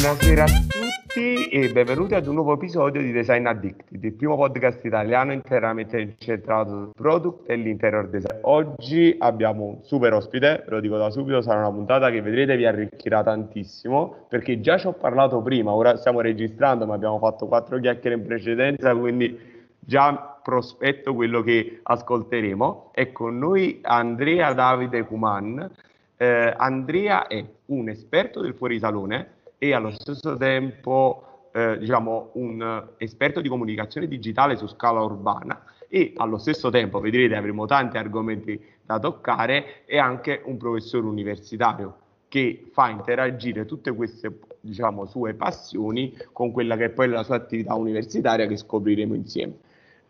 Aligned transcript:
Buonasera 0.00 0.44
a 0.44 0.46
tutti 0.46 1.48
e 1.48 1.72
benvenuti 1.72 2.14
ad 2.14 2.28
un 2.28 2.34
nuovo 2.34 2.54
episodio 2.54 3.02
di 3.02 3.10
Design 3.10 3.46
Addicted, 3.46 4.04
il 4.04 4.12
primo 4.12 4.36
podcast 4.36 4.84
italiano 4.84 5.32
interamente 5.32 5.98
incentrato 5.98 6.70
sul 6.70 6.90
product 6.94 7.50
e 7.50 7.56
l'interior 7.56 8.08
design. 8.08 8.38
Oggi 8.42 9.16
abbiamo 9.18 9.64
un 9.64 9.78
super 9.82 10.12
ospite, 10.12 10.62
ve 10.64 10.70
lo 10.70 10.78
dico 10.78 10.96
da 10.96 11.10
subito, 11.10 11.40
sarà 11.40 11.58
una 11.58 11.72
puntata 11.72 12.10
che 12.10 12.22
vedrete 12.22 12.56
vi 12.56 12.64
arricchirà 12.64 13.24
tantissimo 13.24 14.26
perché 14.28 14.60
già 14.60 14.78
ci 14.78 14.86
ho 14.86 14.92
parlato 14.92 15.42
prima, 15.42 15.72
ora 15.72 15.96
stiamo 15.96 16.20
registrando 16.20 16.86
ma 16.86 16.94
abbiamo 16.94 17.18
fatto 17.18 17.48
quattro 17.48 17.80
chiacchiere 17.80 18.14
in 18.14 18.24
precedenza, 18.24 18.94
quindi 18.94 19.36
già 19.80 20.38
prospetto 20.40 21.12
quello 21.12 21.42
che 21.42 21.80
ascolteremo. 21.82 22.90
È 22.92 23.10
con 23.10 23.36
noi 23.36 23.80
Andrea 23.82 24.52
Davide 24.52 25.04
Cuman. 25.04 25.68
Eh, 26.16 26.54
Andrea 26.56 27.26
è 27.26 27.44
un 27.66 27.88
esperto 27.88 28.40
del 28.40 28.54
fuorisalone 28.54 29.36
e 29.58 29.72
allo 29.74 29.90
stesso 29.90 30.36
tempo 30.36 31.50
eh, 31.52 31.78
diciamo 31.78 32.30
un 32.34 32.88
esperto 32.98 33.40
di 33.40 33.48
comunicazione 33.48 34.06
digitale 34.06 34.56
su 34.56 34.66
scala 34.68 35.00
urbana 35.00 35.62
e 35.88 36.12
allo 36.16 36.38
stesso 36.38 36.70
tempo 36.70 37.00
vedrete 37.00 37.34
avremo 37.34 37.66
tanti 37.66 37.96
argomenti 37.96 38.60
da 38.84 38.98
toccare 38.98 39.84
e 39.86 39.98
anche 39.98 40.42
un 40.44 40.56
professore 40.56 41.06
universitario 41.06 41.96
che 42.28 42.68
fa 42.72 42.90
interagire 42.90 43.64
tutte 43.64 43.92
queste 43.92 44.38
diciamo 44.60 45.06
sue 45.06 45.34
passioni 45.34 46.14
con 46.32 46.52
quella 46.52 46.76
che 46.76 46.86
è 46.86 46.90
poi 46.90 47.08
la 47.08 47.22
sua 47.22 47.36
attività 47.36 47.74
universitaria 47.74 48.46
che 48.46 48.56
scopriremo 48.56 49.14
insieme. 49.14 49.54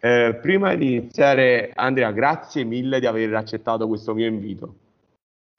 Eh, 0.00 0.38
prima 0.40 0.74
di 0.74 0.96
iniziare 0.96 1.70
Andrea 1.74 2.10
grazie 2.12 2.64
mille 2.64 3.00
di 3.00 3.06
aver 3.06 3.34
accettato 3.34 3.86
questo 3.86 4.14
mio 4.14 4.26
invito. 4.26 4.74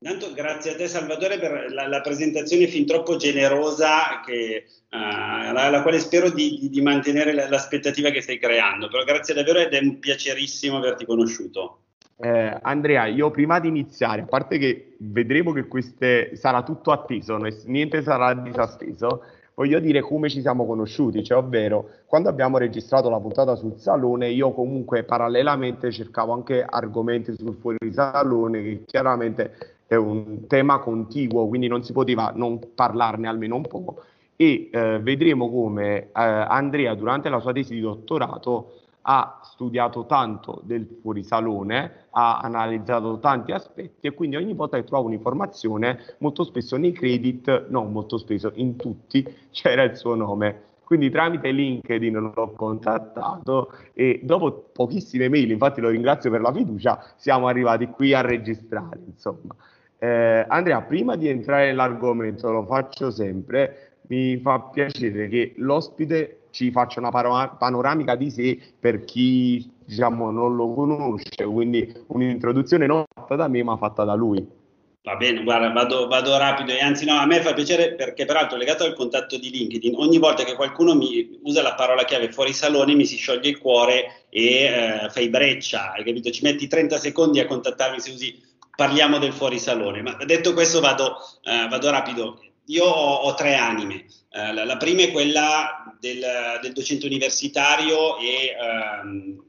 Intanto 0.01 0.33
grazie 0.33 0.71
a 0.71 0.75
te 0.75 0.87
Salvatore 0.87 1.37
per 1.39 1.73
la, 1.73 1.85
la 1.85 1.99
presentazione 1.99 2.67
fin 2.67 2.85
troppo 2.85 3.17
generosa 3.17 4.21
che, 4.25 4.63
uh, 4.65 4.95
alla, 4.95 5.81
quale 5.81 5.99
spero 5.99 6.29
di, 6.29 6.57
di, 6.57 6.69
di 6.69 6.81
mantenere 6.81 7.33
l'aspettativa 7.33 8.09
che 8.09 8.21
stai 8.21 8.39
creando, 8.39 8.87
però 8.87 9.03
grazie 9.03 9.33
davvero 9.33 9.59
ed 9.59 9.73
è 9.73 9.79
un 9.79 9.99
piacerissimo 9.99 10.77
averti 10.77 11.05
conosciuto. 11.05 11.79
Eh, 12.15 12.57
Andrea, 12.61 13.07
io 13.07 13.29
prima 13.29 13.59
di 13.59 13.67
iniziare, 13.67 14.21
a 14.21 14.25
parte 14.25 14.57
che 14.57 14.95
vedremo 14.99 15.51
che 15.51 15.67
queste 15.67 16.33
sarà 16.37 16.63
tutto 16.63 16.91
atteso, 16.91 17.37
niente 17.65 18.01
sarà 18.01 18.33
disatteso, 18.33 19.23
voglio 19.53 19.79
dire 19.79 19.99
come 19.99 20.29
ci 20.29 20.39
siamo 20.39 20.65
conosciuti, 20.65 21.25
cioè 21.25 21.37
ovvero 21.37 21.89
quando 22.05 22.29
abbiamo 22.29 22.57
registrato 22.57 23.09
la 23.09 23.19
puntata 23.19 23.55
sul 23.55 23.77
salone 23.77 24.29
io 24.29 24.53
comunque 24.53 25.03
parallelamente 25.03 25.91
cercavo 25.91 26.31
anche 26.31 26.63
argomenti 26.65 27.33
sul 27.37 27.57
fuorisalone 27.59 28.63
che 28.63 28.83
chiaramente 28.85 29.77
è 29.89 29.95
un 29.95 30.45
tema 30.45 30.77
contiguo, 30.77 31.47
quindi 31.47 31.67
non 31.67 31.83
si 31.83 31.93
poteva 31.93 32.31
non 32.35 32.59
parlarne 32.75 33.27
almeno 33.27 33.55
un 33.55 33.63
po'. 33.63 34.03
E 34.35 34.69
eh, 34.71 34.99
vedremo 34.99 35.49
come 35.49 35.97
eh, 35.97 36.09
Andrea 36.13 36.93
durante 36.93 37.27
la 37.27 37.39
sua 37.39 37.53
tesi 37.53 37.73
di 37.73 37.81
dottorato 37.81 38.73
ha 39.01 39.39
studiato 39.41 40.05
tanto 40.05 40.61
del 40.63 40.85
fuorisalone, 41.01 42.05
ha 42.11 42.37
analizzato 42.37 43.17
tanti 43.17 43.51
aspetti 43.51 44.05
e 44.05 44.13
quindi 44.13 44.35
ogni 44.35 44.53
volta 44.53 44.77
che 44.77 44.83
trova 44.83 45.07
un'informazione, 45.07 46.17
molto 46.19 46.43
spesso 46.43 46.77
nei 46.77 46.91
credit, 46.91 47.69
non 47.69 47.91
molto 47.91 48.19
spesso, 48.19 48.51
in 48.55 48.75
tutti 48.75 49.25
c'era 49.49 49.81
il 49.81 49.97
suo 49.97 50.13
nome. 50.13 50.67
Quindi 50.83 51.09
tramite 51.09 51.49
LinkedIn 51.49 52.31
l'ho 52.35 52.51
contattato 52.55 53.71
e 53.93 54.19
dopo 54.23 54.69
pochissime 54.71 55.29
mail, 55.29 55.49
infatti 55.49 55.81
lo 55.81 55.89
ringrazio 55.89 56.29
per 56.29 56.41
la 56.41 56.53
fiducia, 56.53 57.13
siamo 57.15 57.47
arrivati 57.47 57.87
qui 57.87 58.13
a 58.13 58.21
registrare, 58.21 58.99
insomma. 59.07 59.55
Eh, 59.99 60.45
Andrea, 60.47 60.81
prima 60.81 61.15
di 61.15 61.27
entrare 61.27 61.67
nell'argomento, 61.67 62.49
lo 62.51 62.65
faccio 62.65 63.11
sempre, 63.11 63.97
mi 64.07 64.37
fa 64.37 64.59
piacere 64.59 65.27
che 65.27 65.53
l'ospite 65.57 66.47
ci 66.51 66.71
faccia 66.71 66.99
una 66.99 67.11
panoramica 67.11 68.15
di 68.15 68.31
sé 68.31 68.59
per 68.79 69.03
chi 69.03 69.69
diciamo, 69.85 70.31
non 70.31 70.55
lo 70.55 70.73
conosce, 70.73 71.43
quindi 71.45 71.91
un'introduzione 72.07 72.85
non 72.85 73.03
fatta 73.13 73.35
da 73.35 73.47
me 73.47 73.63
ma 73.63 73.75
fatta 73.75 74.03
da 74.03 74.13
lui. 74.13 74.57
Va 75.01 75.15
bene, 75.15 75.43
guarda, 75.43 75.71
vado, 75.71 76.07
vado, 76.07 76.37
rapido 76.37 76.71
e 76.71 76.81
anzi 76.81 77.05
no, 77.05 77.15
a 77.15 77.25
me 77.25 77.41
fa 77.41 77.53
piacere 77.53 77.93
perché 77.93 78.25
peraltro 78.25 78.57
legato 78.57 78.83
al 78.83 78.93
contatto 78.93 79.37
di 79.37 79.49
LinkedIn, 79.49 79.95
ogni 79.95 80.19
volta 80.19 80.43
che 80.43 80.55
qualcuno 80.55 80.93
mi 80.93 81.39
usa 81.43 81.61
la 81.61 81.73
parola 81.73 82.03
chiave 82.03 82.31
fuori 82.31 82.53
salone 82.53 82.93
mi 82.93 83.05
si 83.05 83.15
scioglie 83.15 83.49
il 83.49 83.57
cuore 83.59 84.25
e 84.29 84.63
eh, 84.63 85.09
fai 85.09 85.29
breccia, 85.29 85.93
hai 85.93 86.03
capito? 86.03 86.29
Ci 86.29 86.43
metti 86.43 86.67
30 86.67 86.97
secondi 86.97 87.39
a 87.39 87.47
contattarmi 87.47 87.99
se 87.99 88.11
usi 88.11 88.39
parliamo 88.79 89.17
del 89.17 89.33
fuorisalone. 89.33 90.01
Ma 90.01 90.13
detto 90.23 90.53
questo 90.53 90.79
vado, 90.79 91.17
eh, 91.43 91.67
vado 91.67 91.89
rapido. 91.89 92.41
Io 92.67 92.85
ho, 92.85 93.15
ho 93.27 93.33
tre 93.33 93.55
anime. 93.55 94.05
Eh, 94.31 94.53
la, 94.53 94.63
la, 94.63 94.77
prima 94.77 95.01
è 95.01 95.11
quella 95.11 95.97
del, 95.99 96.23
del 96.61 96.71
docente 96.71 97.05
universitario 97.05 98.17
e 98.19 98.55
ehm, 98.57 99.43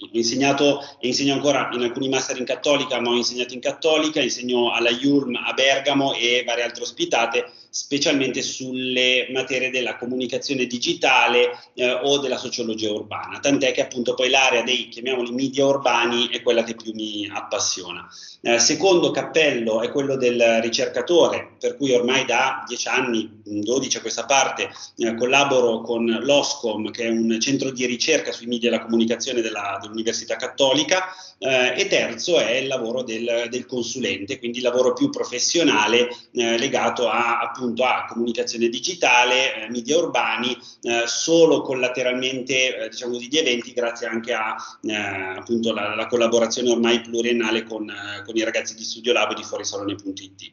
ho 0.00 0.08
insegnato 0.12 0.80
e 1.00 1.08
insegno 1.08 1.34
ancora 1.34 1.70
in 1.72 1.82
alcuni 1.82 2.08
master 2.08 2.38
in 2.38 2.44
cattolica, 2.44 3.00
ma 3.00 3.10
ho 3.10 3.16
insegnato 3.16 3.52
in 3.52 3.58
cattolica, 3.58 4.22
insegno 4.22 4.70
alla 4.70 4.90
IULM 4.90 5.34
a 5.44 5.52
Bergamo 5.54 6.14
e 6.14 6.44
varie 6.46 6.62
altre 6.62 6.84
ospitate 6.84 7.50
specialmente 7.70 8.42
sulle 8.42 9.28
materie 9.30 9.70
della 9.70 9.96
comunicazione 9.96 10.66
digitale 10.66 11.50
eh, 11.74 11.90
o 11.90 12.18
della 12.18 12.38
sociologia 12.38 12.90
urbana, 12.90 13.38
tant'è 13.38 13.72
che 13.72 13.82
appunto 13.82 14.14
poi 14.14 14.30
l'area 14.30 14.62
dei, 14.62 14.88
chiamiamoli, 14.88 15.32
media 15.32 15.66
urbani 15.66 16.28
è 16.28 16.42
quella 16.42 16.64
che 16.64 16.74
più 16.74 16.92
mi 16.94 17.28
appassiona. 17.32 18.08
Eh, 18.40 18.58
secondo 18.58 19.10
cappello 19.10 19.82
è 19.82 19.90
quello 19.90 20.16
del 20.16 20.60
ricercatore, 20.62 21.56
per 21.58 21.76
cui 21.76 21.92
ormai 21.92 22.24
da 22.24 22.64
10 22.66 22.88
anni, 22.88 23.40
12 23.44 23.96
a 23.96 24.00
questa 24.00 24.24
parte, 24.24 24.70
eh, 24.96 25.14
collaboro 25.14 25.80
con 25.80 26.06
l'OSCOM, 26.06 26.90
che 26.90 27.04
è 27.04 27.08
un 27.08 27.38
centro 27.40 27.70
di 27.70 27.84
ricerca 27.86 28.32
sui 28.32 28.46
media 28.46 28.68
e 28.68 28.72
la 28.72 28.82
comunicazione 28.82 29.40
della, 29.40 29.78
dell'Università 29.80 30.36
Cattolica, 30.36 31.06
eh, 31.38 31.74
e 31.76 31.86
terzo 31.86 32.38
è 32.38 32.52
il 32.52 32.66
lavoro 32.66 33.02
del, 33.02 33.46
del, 33.48 33.66
consulente, 33.66 34.38
quindi 34.38 34.58
il 34.58 34.64
lavoro 34.64 34.92
più 34.92 35.10
professionale 35.10 36.08
eh, 36.32 36.58
legato 36.58 37.08
a, 37.08 37.38
appunto 37.38 37.57
a 37.64 38.04
comunicazione 38.06 38.68
digitale, 38.68 39.54
eh, 39.54 39.70
media 39.70 39.98
urbani, 39.98 40.56
eh, 40.82 41.04
solo 41.06 41.62
collateralmente 41.62 42.76
eh, 42.76 42.88
diciamo 42.88 43.12
così, 43.14 43.28
di 43.28 43.38
eventi 43.38 43.72
grazie 43.72 44.06
anche 44.06 44.32
a 44.32 44.56
eh, 44.82 44.94
appunto 44.94 45.72
la, 45.72 45.94
la, 45.94 46.06
collaborazione 46.06 46.70
ormai 46.70 47.00
pluriennale 47.00 47.64
con, 47.64 47.92
con, 48.24 48.36
i 48.36 48.42
ragazzi 48.42 48.74
di 48.74 48.84
Studio 48.84 49.12
Lab 49.12 49.32
e 49.32 49.34
di 49.34 49.44
Fuorisalone.it. 49.44 50.52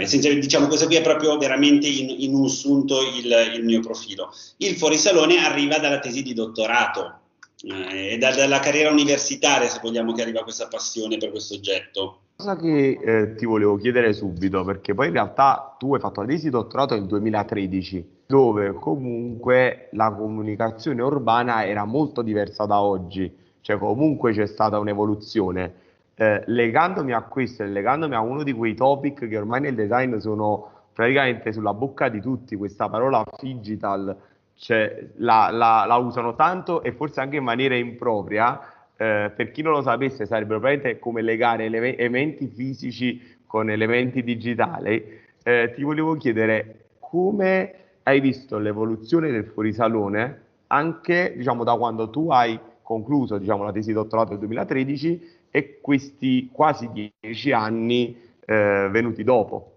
essenzialmente 0.00 0.46
diciamo 0.46 0.66
questo 0.66 0.86
qui 0.86 0.96
è 0.96 1.02
proprio 1.02 1.36
veramente 1.38 1.86
in, 1.86 2.14
in 2.18 2.34
un 2.34 2.48
sunto 2.48 3.00
il, 3.02 3.54
il 3.56 3.64
mio 3.64 3.80
profilo. 3.80 4.32
Il 4.58 4.76
Fuorisalone 4.76 5.38
arriva 5.38 5.78
dalla 5.78 5.98
tesi 5.98 6.22
di 6.22 6.34
dottorato 6.34 7.20
eh, 7.62 8.12
e 8.12 8.18
da, 8.18 8.34
dalla 8.34 8.60
carriera 8.60 8.90
universitaria, 8.90 9.68
se 9.68 9.80
vogliamo, 9.82 10.12
che 10.12 10.22
arriva 10.22 10.42
questa 10.42 10.68
passione 10.68 11.16
per 11.16 11.30
questo 11.30 11.54
oggetto. 11.54 12.20
Cosa 12.40 12.54
che 12.54 13.00
eh, 13.02 13.34
ti 13.34 13.46
volevo 13.46 13.74
chiedere 13.74 14.12
subito, 14.12 14.62
perché 14.62 14.94
poi 14.94 15.08
in 15.08 15.12
realtà 15.12 15.74
tu 15.76 15.94
hai 15.94 16.00
fatto 16.00 16.20
la 16.20 16.28
tesi 16.28 16.50
dottorato 16.50 16.94
nel 16.94 17.06
2013, 17.06 18.22
dove 18.26 18.74
comunque 18.74 19.88
la 19.94 20.12
comunicazione 20.12 21.02
urbana 21.02 21.66
era 21.66 21.84
molto 21.84 22.22
diversa 22.22 22.64
da 22.64 22.80
oggi, 22.80 23.36
cioè 23.60 23.76
comunque 23.76 24.30
c'è 24.30 24.46
stata 24.46 24.78
un'evoluzione. 24.78 25.74
Eh, 26.14 26.44
legandomi 26.46 27.12
a 27.12 27.22
questo 27.22 27.64
e 27.64 27.66
legandomi 27.66 28.14
a 28.14 28.20
uno 28.20 28.44
di 28.44 28.52
quei 28.52 28.76
topic 28.76 29.26
che 29.26 29.36
ormai 29.36 29.60
nel 29.60 29.74
design 29.74 30.18
sono 30.18 30.70
praticamente 30.92 31.52
sulla 31.52 31.74
bocca 31.74 32.08
di 32.08 32.20
tutti, 32.20 32.54
questa 32.54 32.88
parola 32.88 33.24
digital, 33.40 34.16
cioè, 34.54 35.08
la, 35.16 35.50
la, 35.50 35.86
la, 35.88 35.96
usano 35.96 36.36
tanto 36.36 36.84
e 36.84 36.92
forse 36.92 37.18
anche 37.18 37.38
in 37.38 37.44
maniera 37.44 37.74
impropria. 37.74 38.60
Eh, 39.00 39.30
per 39.34 39.52
chi 39.52 39.62
non 39.62 39.74
lo 39.74 39.82
sapesse, 39.82 40.26
sarebbero 40.26 40.58
praticamente 40.58 40.98
come 40.98 41.22
legare 41.22 41.66
ele- 41.66 41.96
elementi 41.96 42.48
fisici 42.48 43.36
con 43.46 43.70
elementi 43.70 44.24
digitali. 44.24 45.20
Eh, 45.44 45.72
ti 45.74 45.82
volevo 45.82 46.16
chiedere 46.16 46.86
come 46.98 47.74
hai 48.02 48.20
visto 48.20 48.58
l'evoluzione 48.58 49.30
del 49.30 49.46
fuorisalone 49.46 50.46
anche 50.68 51.32
diciamo, 51.36 51.62
da 51.62 51.76
quando 51.76 52.10
tu 52.10 52.30
hai 52.30 52.58
concluso 52.82 53.38
diciamo, 53.38 53.62
la 53.62 53.72
tesi 53.72 53.92
dottorato 53.92 54.30
nel 54.30 54.40
2013 54.40 55.36
e 55.50 55.80
questi 55.80 56.48
quasi 56.52 56.90
dieci 56.92 57.52
anni 57.52 58.16
eh, 58.44 58.88
venuti 58.90 59.22
dopo. 59.22 59.76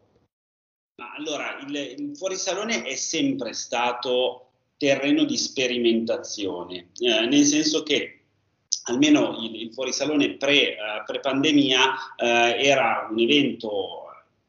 allora, 1.16 1.60
il, 1.66 1.76
il 1.76 2.18
fuorisalone 2.18 2.84
è 2.84 2.96
sempre 2.96 3.54
stato 3.54 4.48
terreno 4.78 5.26
di 5.26 5.38
sperimentazione, 5.38 6.88
eh, 7.00 7.26
nel 7.28 7.44
senso 7.44 7.84
che 7.84 8.21
almeno 8.86 9.38
il, 9.42 9.62
il 9.62 9.74
fuorisalone 9.74 10.38
pre, 10.38 10.76
uh, 10.76 11.06
pre-pandemia 11.06 11.84
uh, 12.18 12.24
era 12.26 13.08
un 13.10 13.20
evento 13.20 14.06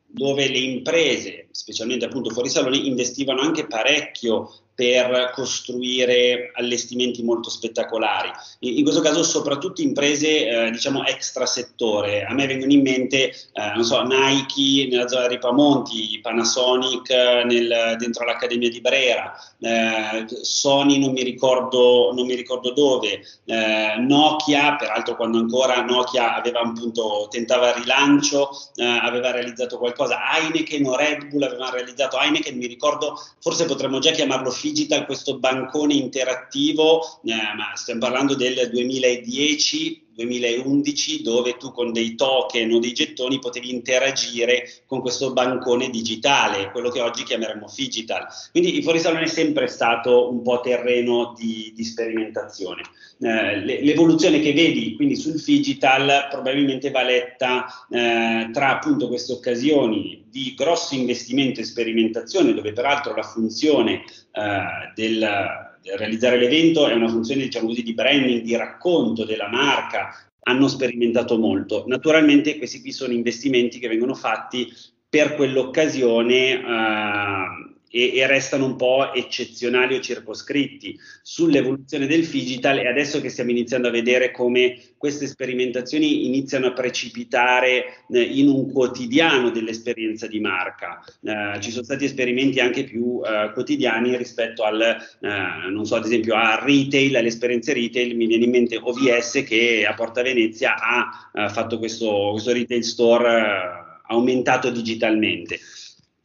dove 0.07 0.49
le 0.49 0.59
imprese, 0.59 1.49
specialmente 1.53 2.05
appunto 2.05 2.31
fuori 2.31 2.51
salone, 2.51 2.77
investivano 2.77 3.41
anche 3.41 3.67
parecchio 3.67 4.53
per 4.83 5.31
costruire 5.33 6.51
allestimenti 6.55 7.23
molto 7.23 7.49
spettacolari. 7.51 8.31
In, 8.61 8.79
in 8.79 8.83
questo 8.83 9.01
caso 9.01 9.23
soprattutto 9.23 9.81
imprese 9.81 10.49
eh, 10.49 10.71
diciamo 10.73 11.07
extra 11.07 11.47
settore. 11.47 12.25
A 12.25 12.35
me 12.35 12.49
vengono 12.49 12.73
in 12.73 12.83
mente, 12.83 13.31
eh, 13.31 13.73
non 13.77 13.85
so, 13.85 14.03
Nike 14.03 14.89
nella 14.89 15.07
zona 15.07 15.29
di 15.29 15.35
Ripamonti, 15.35 16.19
Panasonic 16.21 17.11
eh, 17.11 17.45
nel, 17.45 17.97
dentro 17.97 18.25
l'Accademia 18.25 18.69
di 18.69 18.81
Brera, 18.81 19.33
eh, 19.61 20.27
Sony 20.41 20.99
non 20.99 21.13
mi 21.13 21.23
ricordo, 21.23 22.11
non 22.13 22.27
mi 22.27 22.35
ricordo 22.35 22.73
dove, 22.73 23.23
eh, 23.45 23.95
Nokia, 23.99 24.75
peraltro 24.75 25.15
quando 25.15 25.39
ancora 25.39 25.81
Nokia 25.83 26.35
aveva 26.35 26.61
appunto, 26.61 27.29
tentava 27.31 27.69
il 27.69 27.75
rilancio, 27.75 28.51
eh, 28.75 28.85
aveva 28.85 29.31
realizzato 29.31 29.79
qualcosa, 29.79 30.19
Heineken 30.35 30.85
o 30.87 30.97
Red 30.97 31.29
Bull 31.29 31.43
avevano 31.43 31.71
realizzato, 31.71 32.19
Heineken 32.19 32.57
mi 32.57 32.67
ricordo, 32.67 33.17
forse 33.41 33.65
potremmo 33.65 34.01
già 34.01 34.11
chiamarlo 34.11 34.51
Figital, 34.73 35.05
questo 35.05 35.39
bancone 35.39 35.93
interattivo, 35.93 37.03
eh, 37.25 37.35
ma 37.55 37.73
stiamo 37.75 38.01
parlando 38.01 38.35
del 38.35 38.71
2010, 38.71 40.07
2011 40.15 41.23
dove 41.23 41.57
tu 41.59 41.73
con 41.73 41.93
dei 41.93 42.15
token 42.15 42.73
o 42.73 42.79
dei 42.79 42.93
gettoni 42.93 43.39
potevi 43.39 43.71
interagire 43.71 44.65
con 44.87 45.01
questo 45.01 45.33
bancone 45.33 45.91
digitale, 45.91 46.71
quello 46.71 46.89
che 46.89 47.03
oggi 47.03 47.23
chiameremo 47.23 47.69
Figital. 47.69 48.27
Quindi 48.51 48.77
il 48.77 48.83
fuorisalone 48.83 49.25
è 49.25 49.29
sempre 49.29 49.67
stato 49.67 50.31
un 50.31 50.43
po' 50.43 50.61
terreno 50.61 51.35
di, 51.37 51.73
di 51.75 51.85
sperimentazione. 51.85 52.83
Eh, 53.21 53.59
l'evoluzione 53.83 54.41
che 54.41 54.55
vedi 54.55 54.97
quindi 54.97 55.17
sul 55.17 55.39
Figital 55.39 56.29
probabilmente 56.31 56.91
va 56.91 57.03
letta 57.03 57.67
eh, 57.91 58.49
tra 58.53 58.71
appunto 58.71 59.09
queste 59.09 59.33
occasioni 59.33 60.22
di 60.33 60.55
grosso 60.57 60.95
investimento 60.95 61.61
e 61.61 61.65
sperimentazione, 61.65 62.55
dove 62.55 62.73
peraltro 62.73 63.15
la 63.15 63.23
funzione 63.23 64.03
eh, 64.33 64.93
del 64.95 65.71
realizzare 65.97 66.39
l'evento 66.39 66.89
è 66.89 66.95
una 66.95 67.09
funzione 67.09 67.43
diciamo 67.43 67.67
così, 67.67 67.83
di 67.83 67.93
branding, 67.93 68.41
di 68.41 68.57
racconto 68.57 69.25
della 69.25 69.49
marca, 69.49 70.15
hanno 70.45 70.69
sperimentato 70.69 71.39
molto. 71.39 71.85
Naturalmente 71.87 72.57
questi 72.57 72.81
qui 72.81 72.93
sono 72.93 73.13
investimenti 73.13 73.79
che 73.79 73.89
vengono 73.89 74.15
fatti 74.15 74.73
per 75.07 75.35
quell'occasione 75.35 76.53
eh, 76.53 77.72
e, 77.93 78.17
e, 78.17 78.27
restano 78.27 78.65
un 78.65 78.77
po' 78.77 79.13
eccezionali 79.13 79.95
o 79.95 80.01
circoscritti 80.01 80.99
sull'evoluzione 81.23 82.07
del 82.07 82.27
digital 82.27 82.79
e 82.79 82.89
adesso 82.89 83.21
che 83.21 83.29
stiamo 83.29 83.51
iniziando 83.51 83.89
a 83.89 83.91
vedere 83.91 84.31
come 84.31 84.81
queste 84.97 85.27
sperimentazioni 85.27 86.27
iniziano 86.27 86.69
a 86.69 86.73
precipitare 86.73 88.05
eh, 88.11 88.23
in 88.23 88.49
un 88.49 88.73
quotidiano 88.73 89.51
dell'esperienza 89.51 90.27
di 90.27 90.41
marca. 90.41 91.05
Eh, 91.23 91.61
ci 91.61 91.71
sono 91.71 91.85
stati 91.85 92.07
esperimenti 92.07 92.61
anche 92.61 92.85
più 92.85 93.21
eh, 93.25 93.53
quotidiani 93.53 94.17
rispetto 94.17 94.63
al, 94.65 94.81
eh, 94.81 95.71
non 95.71 95.85
so, 95.85 95.97
ad 95.97 96.05
esempio 96.05 96.35
al 96.35 96.59
retail, 96.59 97.17
alle 97.17 97.29
esperienze 97.29 97.75
retail, 97.75 98.17
mi 98.17 98.27
viene 98.27 98.45
in 98.45 98.51
mente 98.51 98.77
OVS 98.77 99.45
che 99.47 99.85
a 99.87 99.95
Porta 99.95 100.23
Venezia 100.23 100.77
ha 100.77 101.31
eh, 101.35 101.49
fatto 101.51 101.79
questo, 101.79 102.31
questo 102.31 102.53
retail 102.53 102.83
store 102.83 103.39
eh, 103.39 103.93
aumentato 104.13 104.71
digitalmente. 104.71 105.59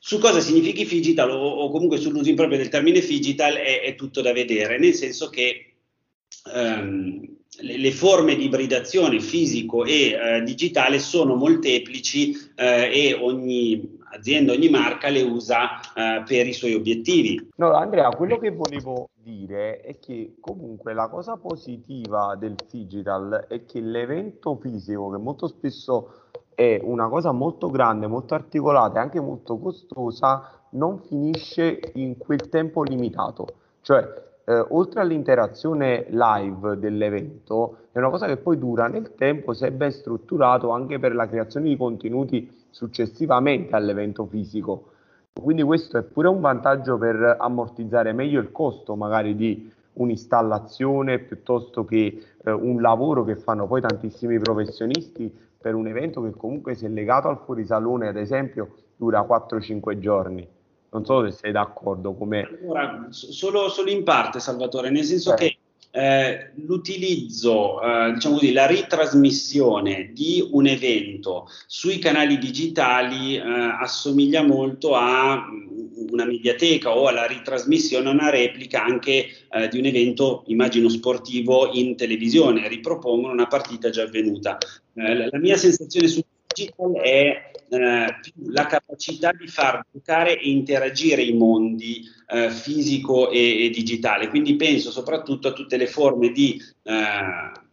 Su 0.08 0.20
cosa 0.20 0.40
significhi 0.40 0.86
digital 0.86 1.32
o, 1.32 1.36
o 1.36 1.70
comunque 1.70 1.98
sull'uso 1.98 2.30
improprio 2.30 2.58
del 2.58 2.70
termine 2.70 3.02
digital 3.02 3.56
è, 3.56 3.82
è, 3.82 3.96
tutto 3.96 4.22
da 4.22 4.32
vedere, 4.32 4.80
nel 4.80 4.94
senso 4.94 5.30
che 5.30 5.74
um, 6.46 7.22
le, 7.60 7.78
le, 7.78 7.92
forme 7.92 8.38
di 8.38 8.46
ibridazione 8.46 9.20
fisico 9.20 9.84
e 9.84 10.16
uh, 10.16 10.44
digitale 10.46 11.00
sono 11.00 11.36
molteplici 11.36 12.30
uh, 12.32 12.54
e 12.56 13.18
ogni 13.20 14.00
azienda, 14.14 14.54
ogni 14.54 14.70
marca 14.70 15.10
le 15.10 15.24
usa 15.24 15.82
uh, 15.94 16.24
per 16.26 16.48
i 16.48 16.54
suoi 16.54 16.74
obiettivi. 16.74 17.46
No, 17.58 17.74
Andrea, 17.74 18.08
quello 18.12 18.38
che 18.38 18.52
volevo 18.52 19.10
dire 19.22 19.82
è 19.82 20.00
che 20.00 20.36
comunque 20.40 20.94
la 20.94 21.10
cosa 21.10 21.36
positiva 21.36 22.38
del 22.40 22.56
digital 22.72 23.48
è 23.50 23.66
che 23.66 23.82
l'evento 23.82 24.56
fisico, 24.56 25.10
che 25.10 25.18
molto 25.18 25.48
spesso 25.48 26.27
è 26.58 26.80
una 26.82 27.08
cosa 27.08 27.32
molto 27.32 27.70
grande, 27.70 28.08
molto 28.08 28.34
articolata 28.34 28.98
e 28.98 29.04
anche 29.04 29.20
molto 29.20 29.60
costosa, 29.60 30.50
non 30.72 30.98
finisce 30.98 31.80
in 31.94 32.18
quel 32.18 32.50
tempo 32.50 32.82
limitato. 32.82 33.46
Cioè, 33.82 34.04
eh, 34.44 34.66
oltre 34.70 35.02
all'interazione 35.02 36.08
live 36.10 36.80
dell'evento, 36.80 37.82
è 37.92 38.00
una 38.00 38.10
cosa 38.10 38.26
che 38.26 38.38
poi 38.38 38.58
dura 38.58 38.88
nel 38.88 39.14
tempo 39.14 39.54
se 39.54 39.68
è 39.68 39.72
ben 39.72 39.92
strutturato 39.92 40.72
anche 40.72 40.98
per 40.98 41.14
la 41.14 41.28
creazione 41.28 41.68
di 41.68 41.78
contenuti 41.78 42.52
successivamente 42.72 43.76
all'evento 43.76 44.26
fisico. 44.26 44.94
Quindi 45.40 45.62
questo 45.62 46.00
è 46.00 46.02
pure 46.02 46.28
un 46.28 46.40
vantaggio 46.40 46.98
per 46.98 47.38
ammortizzare 47.40 48.14
meglio 48.14 48.42
il 48.42 48.52
costo 48.52 48.96
magari 48.96 49.36
di 49.36 49.72
un'installazione 49.94 51.20
piuttosto 51.20 51.86
che 51.86 52.20
eh, 52.44 52.52
un 52.52 52.82
lavoro 52.82 53.24
che 53.24 53.36
fanno 53.36 53.68
poi 53.68 53.82
tantissimi 53.82 54.40
professionisti 54.40 55.46
per 55.60 55.76
un 55.76 55.88
evento 55.88 56.22
che 56.22 56.32
comunque 56.32 56.76
se 56.76 56.88
legato 56.88 57.28
al 57.28 57.42
fuorisalone, 57.44 58.08
ad 58.08 58.18
esempio, 58.18 58.76
dura 58.96 59.22
4-5 59.22 60.00
giorni. 60.00 60.48
Non 60.90 61.06
so 61.06 61.24
se 61.26 61.32
sei 61.32 61.52
d'accordo. 61.52 62.14
Come... 62.14 62.48
Allora, 62.62 63.08
solo, 63.10 63.70
solo, 63.70 63.90
in 63.90 64.04
parte, 64.04 64.40
Salvatore, 64.40 64.90
nel 64.90 65.04
senso 65.04 65.32
Beh. 65.32 65.38
che 65.38 65.58
eh, 65.92 66.52
l'utilizzo, 66.66 67.82
eh, 67.82 68.14
diciamo 68.14 68.36
così, 68.36 68.54
la 68.54 68.68
ritrasmissione 68.68 70.12
di 70.14 70.48
un 70.52 70.68
evento 70.68 71.48
sui 71.66 71.98
canali 72.00 72.38
digitali 72.38 73.36
eh, 73.36 73.42
assomiglia 73.42 74.44
molto 74.44 74.96
a 74.96 75.44
una 76.10 76.26
mediateca 76.26 76.96
o 76.96 77.08
alla 77.08 77.26
ritrasmissione, 77.26 78.10
una 78.10 78.30
replica 78.30 78.84
anche 78.84 79.28
eh, 79.50 79.68
di 79.70 79.80
un 79.80 79.86
evento, 79.86 80.44
immagino 80.48 80.90
sportivo, 80.90 81.72
in 81.74 81.96
televisione, 81.96 82.68
ripropongono 82.68 83.34
una 83.34 83.48
partita 83.48 83.90
già 83.90 84.04
avvenuta. 84.04 84.58
Eh, 84.94 85.30
la 85.30 85.38
mia 85.40 85.58
sensazione 85.58 86.08
su 86.08 86.24
digital 86.58 86.94
è 86.96 87.52
eh, 87.70 88.16
la 88.50 88.66
capacità 88.66 89.32
di 89.32 89.48
far 89.48 89.86
giocare 89.92 90.40
e 90.40 90.50
interagire 90.50 91.22
i 91.22 91.34
mondi 91.34 92.04
eh, 92.30 92.50
fisico 92.50 93.30
e, 93.30 93.66
e, 93.66 93.70
digitale. 93.70 94.30
Quindi 94.30 94.56
penso 94.56 94.92
soprattutto 94.92 95.50
a 95.50 95.54
tutte 95.54 95.78
le 95.78 95.88
forme 95.88 96.32
di 96.32 96.62
eh, 96.84 97.66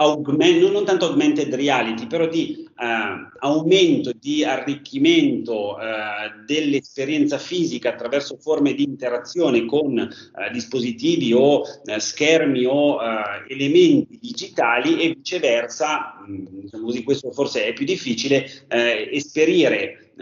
augment, 0.00 0.70
non 0.70 0.84
tanto 0.84 1.06
augmented 1.06 1.54
reality, 1.54 2.06
però 2.06 2.26
di 2.26 2.66
uh, 2.66 3.28
aumento, 3.40 4.12
di 4.18 4.42
arricchimento 4.42 5.76
uh, 5.76 6.44
dell'esperienza 6.46 7.36
fisica 7.36 7.90
attraverso 7.90 8.38
forme 8.38 8.72
di 8.72 8.82
interazione 8.82 9.66
con 9.66 9.98
uh, 9.98 10.52
dispositivi 10.52 11.32
o 11.34 11.62
schermi 11.98 12.64
o 12.64 12.98
elementi 13.46 14.18
digitali 14.18 15.02
e 15.02 15.08
viceversa, 15.14 16.24
mh, 16.26 16.32
mm, 16.32 16.46
diciamo 16.60 16.84
così, 16.84 17.02
questo 17.02 17.30
forse 17.30 17.66
è 17.66 17.72
più 17.74 17.84
difficile, 17.84 18.46
esperire 18.68 20.12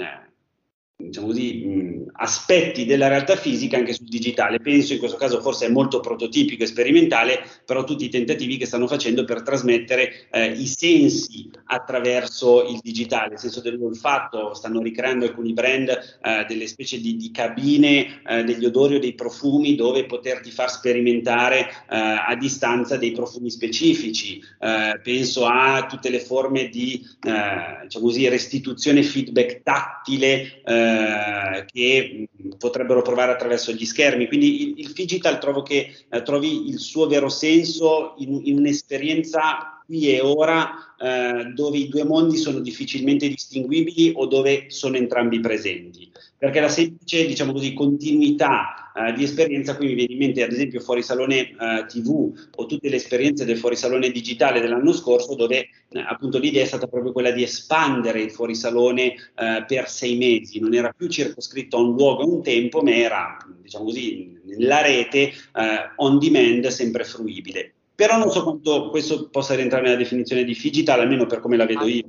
diciamo 1.00 1.28
così, 1.28 1.64
mh, 1.64 2.10
aspetti 2.14 2.84
della 2.84 3.06
realtà 3.06 3.36
fisica 3.36 3.76
anche 3.76 3.92
sul 3.92 4.08
digitale. 4.08 4.58
Penso 4.58 4.94
in 4.94 4.98
questo 4.98 5.16
caso 5.16 5.40
forse 5.40 5.66
è 5.66 5.70
molto 5.70 6.00
prototipico 6.00 6.64
e 6.64 6.66
sperimentale, 6.66 7.44
però 7.64 7.84
tutti 7.84 8.04
i 8.04 8.08
tentativi 8.08 8.56
che 8.56 8.66
stanno 8.66 8.88
facendo 8.88 9.24
per 9.24 9.42
trasmettere 9.42 10.28
eh, 10.30 10.50
i 10.50 10.66
sensi 10.66 11.48
attraverso 11.66 12.68
il 12.68 12.80
digitale, 12.82 13.34
il 13.34 13.38
senso 13.38 13.60
dell'olfatto, 13.60 14.54
stanno 14.54 14.82
ricreando 14.82 15.24
alcuni 15.24 15.52
brand 15.52 15.88
eh, 15.88 16.44
delle 16.48 16.66
specie 16.66 17.00
di, 17.00 17.16
di 17.16 17.30
cabine 17.30 18.20
eh, 18.26 18.42
degli 18.42 18.64
odori 18.64 18.96
o 18.96 18.98
dei 18.98 19.14
profumi 19.14 19.76
dove 19.76 20.04
poterti 20.04 20.50
far 20.50 20.70
sperimentare 20.70 21.60
eh, 21.60 21.96
a 21.96 22.34
distanza 22.36 22.96
dei 22.96 23.12
profumi 23.12 23.50
specifici. 23.50 24.42
Eh, 24.58 25.00
penso 25.00 25.46
a 25.46 25.86
tutte 25.88 26.10
le 26.10 26.20
forme 26.20 26.68
di 26.68 27.06
eh, 27.22 27.82
diciamo 27.84 28.04
così, 28.04 28.28
restituzione 28.28 29.04
feedback 29.04 29.62
tattile 29.62 30.62
eh, 30.88 31.64
che 31.66 32.28
potrebbero 32.58 33.02
provare 33.02 33.32
attraverso 33.32 33.72
gli 33.72 33.84
schermi. 33.84 34.26
Quindi 34.26 34.62
il, 34.62 34.74
il 34.78 34.92
digital 34.92 35.38
trovo 35.38 35.62
che 35.62 35.94
eh, 36.08 36.22
trovi 36.22 36.68
il 36.68 36.78
suo 36.78 37.06
vero 37.06 37.28
senso 37.28 38.14
in, 38.18 38.40
in 38.44 38.58
un'esperienza 38.58 39.77
qui 39.88 40.14
e 40.14 40.20
ora 40.20 40.94
eh, 41.00 41.44
dove 41.54 41.78
i 41.78 41.88
due 41.88 42.04
mondi 42.04 42.36
sono 42.36 42.58
difficilmente 42.58 43.26
distinguibili 43.26 44.12
o 44.14 44.26
dove 44.26 44.66
sono 44.68 44.96
entrambi 44.96 45.40
presenti. 45.40 46.10
Perché 46.36 46.60
la 46.60 46.68
semplice, 46.68 47.26
diciamo 47.26 47.52
così, 47.52 47.72
continuità 47.72 48.92
eh, 48.94 49.14
di 49.14 49.24
esperienza, 49.24 49.76
qui 49.76 49.86
mi 49.86 49.94
viene 49.94 50.12
in 50.12 50.18
mente 50.18 50.42
ad 50.42 50.52
esempio 50.52 50.80
fuori 50.80 51.02
salone 51.02 51.38
eh, 51.38 51.86
TV 51.88 52.32
o 52.54 52.66
tutte 52.66 52.90
le 52.90 52.96
esperienze 52.96 53.46
del 53.46 53.56
fuorisalone 53.56 54.10
digitale 54.10 54.60
dell'anno 54.60 54.92
scorso, 54.92 55.34
dove 55.34 55.56
eh, 55.88 56.00
appunto 56.00 56.38
l'idea 56.38 56.64
è 56.64 56.66
stata 56.66 56.86
proprio 56.86 57.12
quella 57.12 57.30
di 57.30 57.42
espandere 57.42 58.20
il 58.20 58.30
fuorisalone 58.30 59.14
eh, 59.14 59.64
per 59.66 59.88
sei 59.88 60.18
mesi, 60.18 60.60
non 60.60 60.74
era 60.74 60.92
più 60.94 61.08
circoscritto 61.08 61.78
a 61.78 61.80
un 61.80 61.94
luogo 61.94 62.22
e 62.22 62.26
un 62.26 62.42
tempo, 62.42 62.82
ma 62.82 62.94
era, 62.94 63.38
diciamo 63.62 63.84
così, 63.84 64.38
nella 64.44 64.82
rete 64.82 65.20
eh, 65.20 65.32
on 65.96 66.18
demand 66.18 66.66
sempre 66.66 67.04
fruibile. 67.04 67.72
Però 67.98 68.16
non 68.16 68.30
so 68.30 68.44
quanto 68.44 68.90
questo 68.90 69.28
possa 69.28 69.56
rientrare 69.56 69.82
nella 69.82 69.96
definizione 69.96 70.44
di 70.44 70.56
digital, 70.56 71.00
almeno 71.00 71.26
per 71.26 71.40
come 71.40 71.56
la 71.56 71.66
vedo 71.66 71.84
io. 71.84 72.04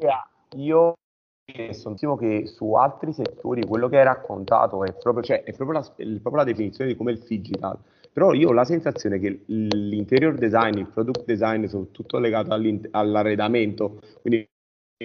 Io 0.55 0.93
sono 1.71 2.15
che 2.15 2.45
su 2.45 2.73
altri 2.73 3.11
settori 3.11 3.65
quello 3.65 3.89
che 3.89 3.97
hai 3.97 4.03
raccontato 4.03 4.83
è 4.83 4.93
proprio, 4.93 5.23
cioè, 5.23 5.41
è 5.41 5.51
proprio, 5.51 5.79
la, 5.79 5.93
è 5.95 6.05
proprio 6.19 6.35
la 6.35 6.43
definizione 6.43 6.91
di 6.91 6.95
come 6.95 7.13
il 7.13 7.23
digital. 7.27 7.75
Però 8.13 8.33
io 8.33 8.49
ho 8.49 8.51
la 8.51 8.65
sensazione 8.65 9.17
che 9.17 9.45
l'interior 9.47 10.35
design, 10.35 10.77
il 10.77 10.91
product 10.93 11.25
design, 11.25 11.65
soprattutto 11.65 12.19
legato 12.19 12.53
all'arredamento, 12.91 13.99
quindi 14.21 14.47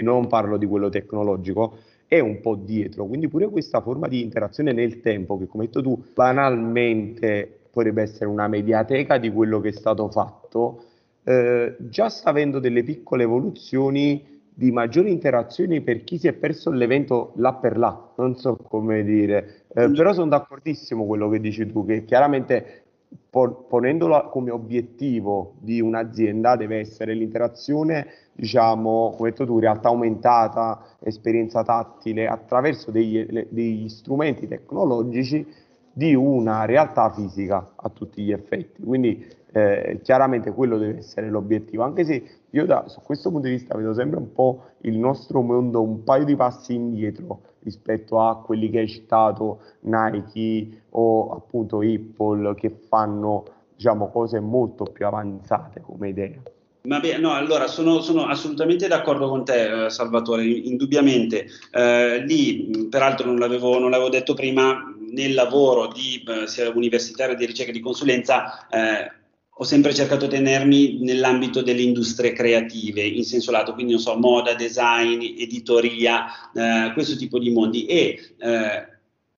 non 0.02 0.26
parlo 0.26 0.58
di 0.58 0.66
quello 0.66 0.90
tecnologico, 0.90 1.78
è 2.06 2.18
un 2.18 2.42
po' 2.42 2.56
dietro. 2.56 3.06
Quindi 3.06 3.28
pure 3.28 3.48
questa 3.48 3.80
forma 3.80 4.06
di 4.06 4.20
interazione 4.20 4.72
nel 4.72 5.00
tempo, 5.00 5.38
che 5.38 5.46
come 5.46 5.62
hai 5.64 5.70
detto 5.70 5.80
tu, 5.80 6.04
banalmente 6.12 7.63
potrebbe 7.74 8.02
essere 8.02 8.26
una 8.26 8.48
mediateca 8.48 9.18
di 9.18 9.30
quello 9.30 9.60
che 9.60 9.68
è 9.68 9.72
stato 9.72 10.08
fatto, 10.08 10.84
eh, 11.24 11.76
già 11.78 12.08
sta 12.08 12.30
avendo 12.30 12.58
delle 12.58 12.82
piccole 12.82 13.24
evoluzioni 13.24 14.32
di 14.56 14.70
maggiori 14.70 15.10
interazioni 15.10 15.80
per 15.80 16.04
chi 16.04 16.16
si 16.16 16.28
è 16.28 16.32
perso 16.32 16.70
l'evento 16.70 17.32
là 17.36 17.54
per 17.54 17.76
là, 17.76 18.12
non 18.16 18.36
so 18.36 18.56
come 18.56 19.02
dire, 19.02 19.64
eh, 19.74 19.90
però 19.90 20.12
sono 20.12 20.28
d'accordissimo 20.28 21.00
con 21.00 21.08
quello 21.08 21.28
che 21.28 21.40
dici 21.40 21.66
tu, 21.66 21.84
che 21.84 22.04
chiaramente 22.04 22.84
ponendolo 23.30 24.28
come 24.28 24.50
obiettivo 24.50 25.54
di 25.60 25.80
un'azienda 25.80 26.56
deve 26.56 26.78
essere 26.78 27.14
l'interazione, 27.14 28.06
diciamo, 28.32 29.14
come 29.16 29.30
detto 29.30 29.44
tu, 29.44 29.58
realtà 29.58 29.88
aumentata, 29.88 30.96
esperienza 31.00 31.62
tattile, 31.62 32.26
attraverso 32.26 32.90
degli, 32.90 33.24
degli 33.48 33.88
strumenti 33.88 34.46
tecnologici 34.46 35.46
di 35.94 36.14
una 36.14 36.64
realtà 36.66 37.10
fisica 37.10 37.72
a 37.76 37.88
tutti 37.88 38.22
gli 38.22 38.32
effetti. 38.32 38.82
Quindi 38.82 39.24
eh, 39.52 40.00
chiaramente 40.02 40.50
quello 40.50 40.76
deve 40.76 40.98
essere 40.98 41.30
l'obiettivo, 41.30 41.84
anche 41.84 42.04
se 42.04 42.22
io 42.50 42.66
da, 42.66 42.88
su 42.88 43.00
questo 43.02 43.30
punto 43.30 43.46
di 43.46 43.54
vista 43.54 43.76
vedo 43.76 43.94
sempre 43.94 44.18
un 44.18 44.32
po' 44.32 44.64
il 44.82 44.98
nostro 44.98 45.40
mondo 45.42 45.80
un 45.80 46.02
paio 46.02 46.24
di 46.24 46.34
passi 46.34 46.74
indietro 46.74 47.40
rispetto 47.62 48.20
a 48.20 48.40
quelli 48.40 48.68
che 48.68 48.80
hai 48.80 48.88
citato, 48.88 49.60
Nike 49.80 50.82
o 50.90 51.30
appunto 51.30 51.78
Apple, 51.78 52.54
che 52.56 52.70
fanno 52.70 53.44
diciamo, 53.76 54.10
cose 54.10 54.40
molto 54.40 54.84
più 54.84 55.06
avanzate 55.06 55.80
come 55.80 56.08
idea. 56.08 56.40
Vabbè, 56.86 57.16
no, 57.16 57.32
allora 57.32 57.66
sono, 57.66 58.02
sono, 58.02 58.26
assolutamente 58.26 58.86
d'accordo 58.88 59.30
con 59.30 59.42
te, 59.42 59.86
eh, 59.86 59.90
Salvatore, 59.90 60.44
indubbiamente. 60.44 61.46
Eh, 61.70 62.22
lì, 62.26 62.88
peraltro, 62.90 63.24
non 63.24 63.38
l'avevo, 63.38 63.78
non 63.78 63.88
l'avevo, 63.88 64.10
detto 64.10 64.34
prima, 64.34 64.93
nel 65.14 65.34
lavoro 65.34 65.86
di, 65.88 66.22
eh, 66.26 66.46
sia 66.46 66.68
universitario 66.70 67.34
di 67.34 67.46
ricerca 67.46 67.70
e 67.70 67.74
di 67.74 67.80
consulenza, 67.80 68.66
eh, 68.68 69.10
ho 69.56 69.64
sempre 69.64 69.94
cercato 69.94 70.26
di 70.26 70.34
tenermi 70.34 70.98
nell'ambito 71.00 71.62
delle 71.62 71.82
industrie 71.82 72.32
creative, 72.32 73.00
in 73.00 73.24
senso 73.24 73.52
lato, 73.52 73.72
quindi 73.72 73.92
non 73.92 74.00
so, 74.00 74.16
moda, 74.16 74.54
design, 74.54 75.22
editoria, 75.22 76.26
eh, 76.52 76.92
questo 76.92 77.16
tipo 77.16 77.38
di 77.38 77.50
mondi. 77.50 77.86
E 77.86 78.18
eh, 78.38 78.88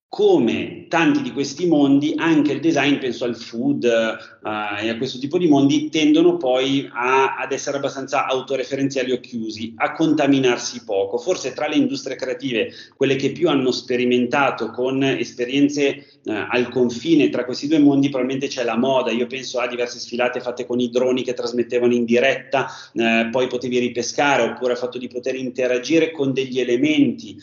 come 0.08 0.86
tanti 0.88 1.20
di 1.20 1.32
questi 1.32 1.66
mondi, 1.66 2.14
anche 2.16 2.52
il 2.52 2.60
design, 2.60 2.98
penso 2.98 3.24
al 3.24 3.36
food 3.36 3.84
uh, 3.84 4.80
e 4.80 4.88
a 4.88 4.96
questo 4.96 5.18
tipo 5.18 5.36
di 5.36 5.48
mondi, 5.48 5.90
tendono 5.90 6.36
poi 6.36 6.88
a, 6.92 7.36
ad 7.36 7.52
essere 7.52 7.76
abbastanza 7.76 8.26
autoreferenziali 8.26 9.12
o 9.12 9.20
chiusi, 9.20 9.74
a 9.76 9.92
contaminarsi 9.92 10.84
poco. 10.84 11.18
Forse 11.18 11.52
tra 11.52 11.66
le 11.66 11.74
industrie 11.74 12.16
creative, 12.16 12.72
quelle 12.96 13.16
che 13.16 13.32
più 13.32 13.48
hanno 13.48 13.72
sperimentato 13.72 14.70
con 14.70 15.02
esperienze 15.02 16.06
uh, 16.22 16.32
al 16.50 16.68
confine 16.70 17.28
tra 17.28 17.44
questi 17.44 17.66
due 17.66 17.80
mondi, 17.80 18.08
probabilmente 18.08 18.46
c'è 18.46 18.64
la 18.64 18.78
moda. 18.78 19.10
Io 19.10 19.26
penso 19.26 19.58
a 19.58 19.66
diverse 19.66 19.98
sfilate 19.98 20.40
fatte 20.40 20.66
con 20.66 20.78
i 20.78 20.88
droni 20.88 21.24
che 21.24 21.34
trasmettevano 21.34 21.92
in 21.92 22.04
diretta, 22.04 22.68
uh, 22.92 23.28
poi 23.30 23.48
potevi 23.48 23.80
ripescare, 23.80 24.44
oppure 24.44 24.72
il 24.72 24.78
fatto 24.78 24.98
di 24.98 25.08
poter 25.08 25.34
interagire 25.34 26.12
con 26.12 26.32
degli 26.32 26.60
elementi 26.60 27.36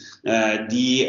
di, 0.67 1.07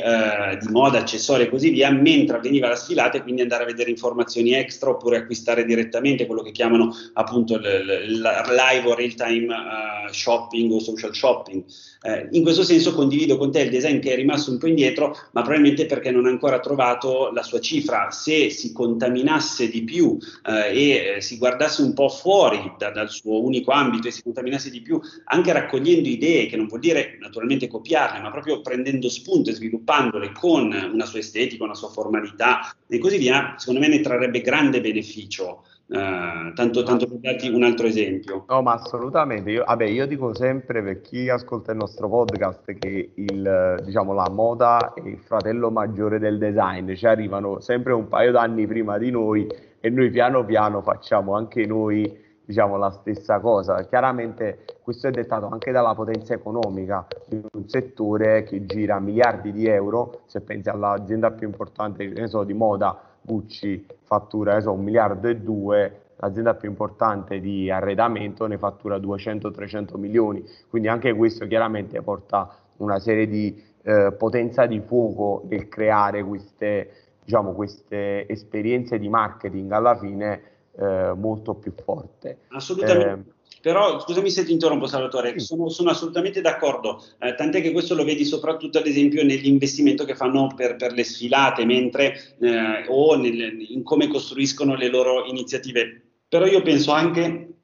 di 0.58 0.70
moda, 0.70 0.98
accessori 0.98 1.43
e 1.44 1.48
così 1.48 1.70
via, 1.70 1.90
mentre 1.90 2.36
avveniva 2.36 2.68
la 2.68 2.76
sfilata 2.76 3.18
e 3.18 3.22
quindi 3.22 3.42
andare 3.42 3.62
a 3.62 3.66
vedere 3.66 3.90
informazioni 3.90 4.52
extra 4.52 4.90
oppure 4.90 5.18
acquistare 5.18 5.64
direttamente 5.64 6.26
quello 6.26 6.42
che 6.42 6.50
chiamano 6.50 6.94
appunto 7.14 7.54
il, 7.54 7.64
il 8.08 8.20
live 8.20 8.88
o 8.88 8.94
real 8.94 9.14
time 9.14 9.46
uh, 9.54 10.12
shopping 10.12 10.70
o 10.72 10.80
social 10.80 11.14
shopping. 11.14 11.64
Eh, 12.06 12.28
in 12.32 12.42
questo 12.42 12.64
senso 12.64 12.92
condivido 12.92 13.38
con 13.38 13.50
te 13.50 13.62
il 13.62 13.70
design 13.70 13.98
che 13.98 14.12
è 14.12 14.14
rimasto 14.14 14.50
un 14.50 14.58
po' 14.58 14.66
indietro, 14.66 15.16
ma 15.30 15.40
probabilmente 15.40 15.86
perché 15.86 16.10
non 16.10 16.26
ha 16.26 16.28
ancora 16.28 16.60
trovato 16.60 17.30
la 17.32 17.42
sua 17.42 17.60
cifra. 17.60 18.10
Se 18.10 18.50
si 18.50 18.72
contaminasse 18.74 19.70
di 19.70 19.84
più 19.84 20.18
eh, 20.46 20.78
e 20.78 20.90
eh, 21.16 21.20
si 21.22 21.38
guardasse 21.38 21.80
un 21.80 21.94
po' 21.94 22.10
fuori 22.10 22.74
da, 22.76 22.90
dal 22.90 23.08
suo 23.08 23.42
unico 23.42 23.70
ambito 23.70 24.08
e 24.08 24.10
si 24.10 24.22
contaminasse 24.22 24.68
di 24.68 24.82
più, 24.82 25.00
anche 25.24 25.52
raccogliendo 25.54 26.06
idee, 26.06 26.44
che 26.44 26.58
non 26.58 26.66
vuol 26.66 26.80
dire 26.80 27.16
naturalmente 27.20 27.68
copiarle, 27.68 28.20
ma 28.20 28.30
proprio 28.30 28.60
prendendo 28.60 29.08
spunto 29.08 29.48
e 29.48 29.54
sviluppandole 29.54 30.32
con 30.32 30.90
una 30.92 31.06
sua 31.06 31.20
estetica, 31.20 31.64
una 31.64 31.74
sua 31.74 31.88
formalità 31.88 32.76
e 32.86 32.98
così 32.98 33.16
via, 33.16 33.54
secondo 33.56 33.80
me 33.80 33.88
ne 33.88 34.00
trarrebbe 34.00 34.42
grande 34.42 34.82
beneficio. 34.82 35.64
Uh, 35.86 36.54
tanto, 36.54 36.82
tanto, 36.82 37.06
per 37.06 37.18
darti 37.18 37.50
un 37.50 37.62
altro 37.62 37.86
esempio. 37.86 38.44
No, 38.48 38.62
ma 38.62 38.72
assolutamente. 38.72 39.50
Io, 39.50 39.64
vabbè, 39.64 39.84
io 39.84 40.06
dico 40.06 40.34
sempre 40.34 40.82
per 40.82 41.02
chi 41.02 41.28
ascolta 41.28 41.72
il 41.72 41.78
nostro 41.78 42.08
podcast 42.08 42.72
che 42.72 43.10
il, 43.14 43.82
diciamo, 43.84 44.14
la 44.14 44.30
moda 44.30 44.94
è 44.94 45.06
il 45.06 45.18
fratello 45.18 45.70
maggiore 45.70 46.18
del 46.18 46.38
design, 46.38 46.94
ci 46.94 47.06
arrivano 47.06 47.60
sempre 47.60 47.92
un 47.92 48.08
paio 48.08 48.32
d'anni 48.32 48.66
prima 48.66 48.96
di 48.96 49.10
noi 49.10 49.46
e 49.78 49.90
noi 49.90 50.08
piano 50.10 50.42
piano 50.44 50.80
facciamo 50.80 51.34
anche 51.36 51.66
noi 51.66 52.22
diciamo, 52.44 52.76
la 52.76 52.90
stessa 52.90 53.40
cosa. 53.40 53.86
Chiaramente 53.86 54.64
questo 54.82 55.08
è 55.08 55.10
dettato 55.10 55.48
anche 55.48 55.70
dalla 55.70 55.94
potenza 55.94 56.34
economica 56.34 57.06
di 57.26 57.42
un 57.52 57.68
settore 57.68 58.42
che 58.44 58.64
gira 58.66 58.98
miliardi 59.00 59.52
di 59.52 59.66
euro, 59.66 60.22
se 60.26 60.40
pensi 60.40 60.68
all'azienda 60.68 61.30
più 61.30 61.46
importante 61.46 62.26
so, 62.26 62.44
di 62.44 62.54
moda 62.54 62.98
Gucci 63.26 63.86
fattura 64.02 64.60
so, 64.60 64.72
un 64.72 64.82
miliardo 64.82 65.28
e 65.28 65.36
due, 65.36 66.00
l'azienda 66.16 66.54
più 66.54 66.68
importante 66.68 67.40
di 67.40 67.70
arredamento 67.70 68.46
ne 68.46 68.58
fattura 68.58 68.98
200-300 68.98 69.98
milioni, 69.98 70.44
quindi 70.68 70.88
anche 70.88 71.14
questo 71.14 71.46
chiaramente 71.46 72.00
porta 72.02 72.56
una 72.76 72.98
serie 72.98 73.26
di 73.26 73.62
eh, 73.82 74.12
potenza 74.12 74.66
di 74.66 74.80
fuoco 74.80 75.46
nel 75.48 75.68
creare 75.68 76.22
queste, 76.22 76.90
diciamo, 77.24 77.52
queste 77.52 78.28
esperienze 78.28 78.98
di 78.98 79.08
marketing 79.08 79.70
alla 79.72 79.96
fine 79.96 80.42
eh, 80.76 81.12
molto 81.16 81.54
più 81.54 81.72
forte. 81.72 82.40
Assolutamente. 82.48 83.33
Però 83.64 83.98
scusami 83.98 84.28
se 84.28 84.44
ti 84.44 84.52
interrompo 84.52 84.86
Salvatore, 84.86 85.40
sono, 85.40 85.70
sono 85.70 85.88
assolutamente 85.88 86.42
d'accordo, 86.42 87.02
eh, 87.18 87.34
tant'è 87.34 87.62
che 87.62 87.72
questo 87.72 87.94
lo 87.94 88.04
vedi 88.04 88.22
soprattutto 88.26 88.76
ad 88.76 88.86
esempio 88.86 89.24
nell'investimento 89.24 90.04
che 90.04 90.14
fanno 90.14 90.52
per, 90.54 90.76
per 90.76 90.92
le 90.92 91.02
sfilate 91.02 91.64
mentre, 91.64 92.36
eh, 92.40 92.84
o 92.88 93.16
nel, 93.16 93.64
in 93.70 93.82
come 93.82 94.08
costruiscono 94.08 94.74
le 94.74 94.88
loro 94.88 95.24
iniziative. 95.24 96.02
Però 96.28 96.44
io 96.44 96.60
penso 96.60 96.92
anche 96.92 97.54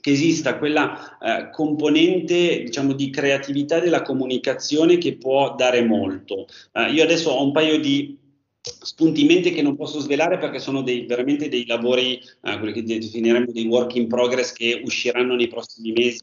che 0.00 0.10
esista 0.10 0.56
quella 0.56 1.18
eh, 1.18 1.50
componente 1.50 2.62
diciamo, 2.62 2.94
di 2.94 3.10
creatività 3.10 3.78
della 3.78 4.00
comunicazione 4.00 4.96
che 4.96 5.18
può 5.18 5.54
dare 5.54 5.84
molto. 5.84 6.46
Eh, 6.72 6.92
io 6.92 7.02
adesso 7.02 7.28
ho 7.28 7.44
un 7.44 7.52
paio 7.52 7.78
di 7.78 8.18
spunti 8.62 9.22
in 9.22 9.26
mente 9.26 9.50
che 9.50 9.62
non 9.62 9.76
posso 9.76 9.98
svelare 9.98 10.38
perché 10.38 10.60
sono 10.60 10.82
dei, 10.82 11.04
veramente 11.04 11.48
dei 11.48 11.66
lavori, 11.66 12.20
eh, 12.42 12.58
quelli 12.58 12.72
che 12.72 12.82
definiremmo 12.84 13.50
dei 13.50 13.66
work 13.66 13.96
in 13.96 14.06
progress 14.06 14.52
che 14.52 14.80
usciranno 14.84 15.34
nei 15.34 15.48
prossimi 15.48 15.92
mesi 15.92 16.20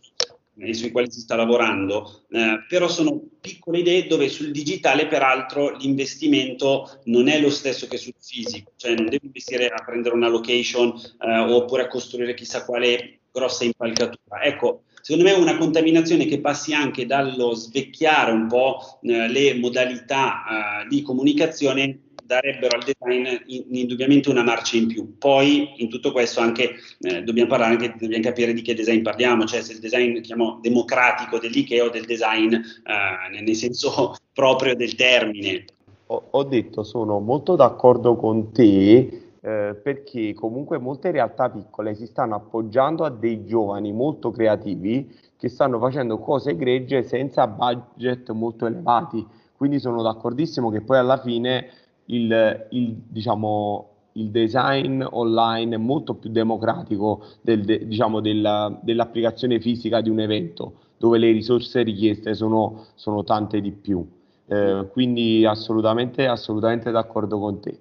e 0.61 0.73
sui 0.73 0.91
quali 0.91 1.09
si 1.09 1.21
sta 1.21 1.35
lavorando, 1.35 2.23
eh, 2.31 2.65
però 2.67 2.87
sono 2.89 3.21
piccole 3.39 3.79
idee 3.79 4.07
dove 4.07 4.27
sul 4.27 4.51
digitale 4.51 5.07
peraltro 5.07 5.75
l'investimento 5.77 6.99
non 7.05 7.29
è 7.29 7.39
lo 7.39 7.49
stesso 7.49 7.87
che 7.87 7.97
sul 7.97 8.13
fisico, 8.19 8.73
cioè 8.75 8.93
non 8.93 9.05
devi 9.05 9.27
investire 9.27 9.67
a 9.67 9.83
prendere 9.83 10.15
una 10.15 10.27
location 10.27 10.93
eh, 11.21 11.37
oppure 11.39 11.83
a 11.83 11.87
costruire 11.87 12.33
chissà 12.33 12.65
quale 12.65 13.19
grossa 13.31 13.63
impalcatura. 13.63 14.41
Ecco, 14.41 14.83
secondo 15.01 15.29
me 15.29 15.35
è 15.35 15.39
una 15.39 15.57
contaminazione 15.57 16.25
che 16.25 16.41
passi 16.41 16.73
anche 16.73 17.05
dallo 17.05 17.53
svecchiare 17.53 18.31
un 18.31 18.47
po' 18.47 18.99
eh, 19.03 19.29
le 19.29 19.53
modalità 19.55 20.83
eh, 20.83 20.87
di 20.89 21.01
comunicazione 21.01 22.08
darebbero 22.29 22.77
al 22.77 22.83
design 22.83 23.25
in, 23.47 23.65
indubbiamente 23.71 24.29
una 24.29 24.43
marcia 24.43 24.77
in 24.77 24.85
più. 24.85 25.17
Poi 25.17 25.73
in 25.77 25.89
tutto 25.89 26.11
questo 26.11 26.41
anche 26.41 26.75
eh, 26.99 27.23
dobbiamo 27.23 27.49
parlare 27.49 27.73
anche, 27.73 27.95
dobbiamo 27.99 28.23
capire 28.23 28.53
di 28.53 28.61
che 28.61 28.75
design 28.75 29.01
parliamo, 29.01 29.45
cioè 29.45 29.63
se 29.63 29.73
il 29.73 29.79
design 29.79 30.21
chiamo 30.21 30.59
democratico 30.61 31.39
dell'IKEA 31.39 31.85
o 31.85 31.89
del 31.89 32.05
design 32.05 32.53
eh, 32.53 33.41
nel 33.41 33.55
senso 33.55 34.15
proprio 34.31 34.75
del 34.75 34.93
termine. 34.93 35.65
Ho, 36.07 36.27
ho 36.29 36.43
detto, 36.43 36.83
sono 36.83 37.19
molto 37.19 37.55
d'accordo 37.55 38.15
con 38.15 38.51
te. 38.51 39.23
Eh, 39.41 39.73
perché 39.81 40.33
comunque 40.33 40.79
molte 40.79 41.11
realtà 41.11 41.49
piccole 41.49 41.95
si 41.95 42.05
stanno 42.05 42.35
appoggiando 42.35 43.05
a 43.05 43.09
dei 43.09 43.45
giovani 43.45 43.93
molto 43.93 44.31
creativi 44.31 45.09
che 45.37 45.47
stanno 45.47 45.79
facendo 45.79 46.17
cose 46.17 46.49
egregie 46.49 47.03
senza 47.03 47.47
budget 47.47 48.29
molto 48.31 48.65
elevati. 48.65 49.25
Quindi 49.55 49.79
sono 49.79 50.01
d'accordissimo 50.01 50.69
che 50.69 50.81
poi 50.81 50.97
alla 50.97 51.17
fine 51.17 51.69
il, 52.09 52.67
il, 52.69 52.95
diciamo, 53.07 53.87
il 54.13 54.29
design 54.29 55.03
online 55.09 55.75
è 55.75 55.77
molto 55.77 56.13
più 56.13 56.29
democratico 56.29 57.23
del, 57.41 57.65
de, 57.65 57.87
diciamo, 57.87 58.19
della, 58.19 58.77
dell'applicazione 58.81 59.59
fisica 59.59 60.01
di 60.01 60.09
un 60.09 60.19
evento. 60.19 60.73
dove 60.99 61.17
le 61.17 61.31
risorse 61.31 61.81
richieste 61.81 62.35
sono, 62.35 62.85
sono 62.93 63.23
tante 63.23 63.61
di 63.61 63.71
più. 63.71 64.05
Eh, 64.47 64.87
quindi 64.91 65.45
assolutamente, 65.45 66.27
assolutamente 66.27 66.91
d'accordo 66.91 67.39
con 67.39 67.61
te. 67.61 67.79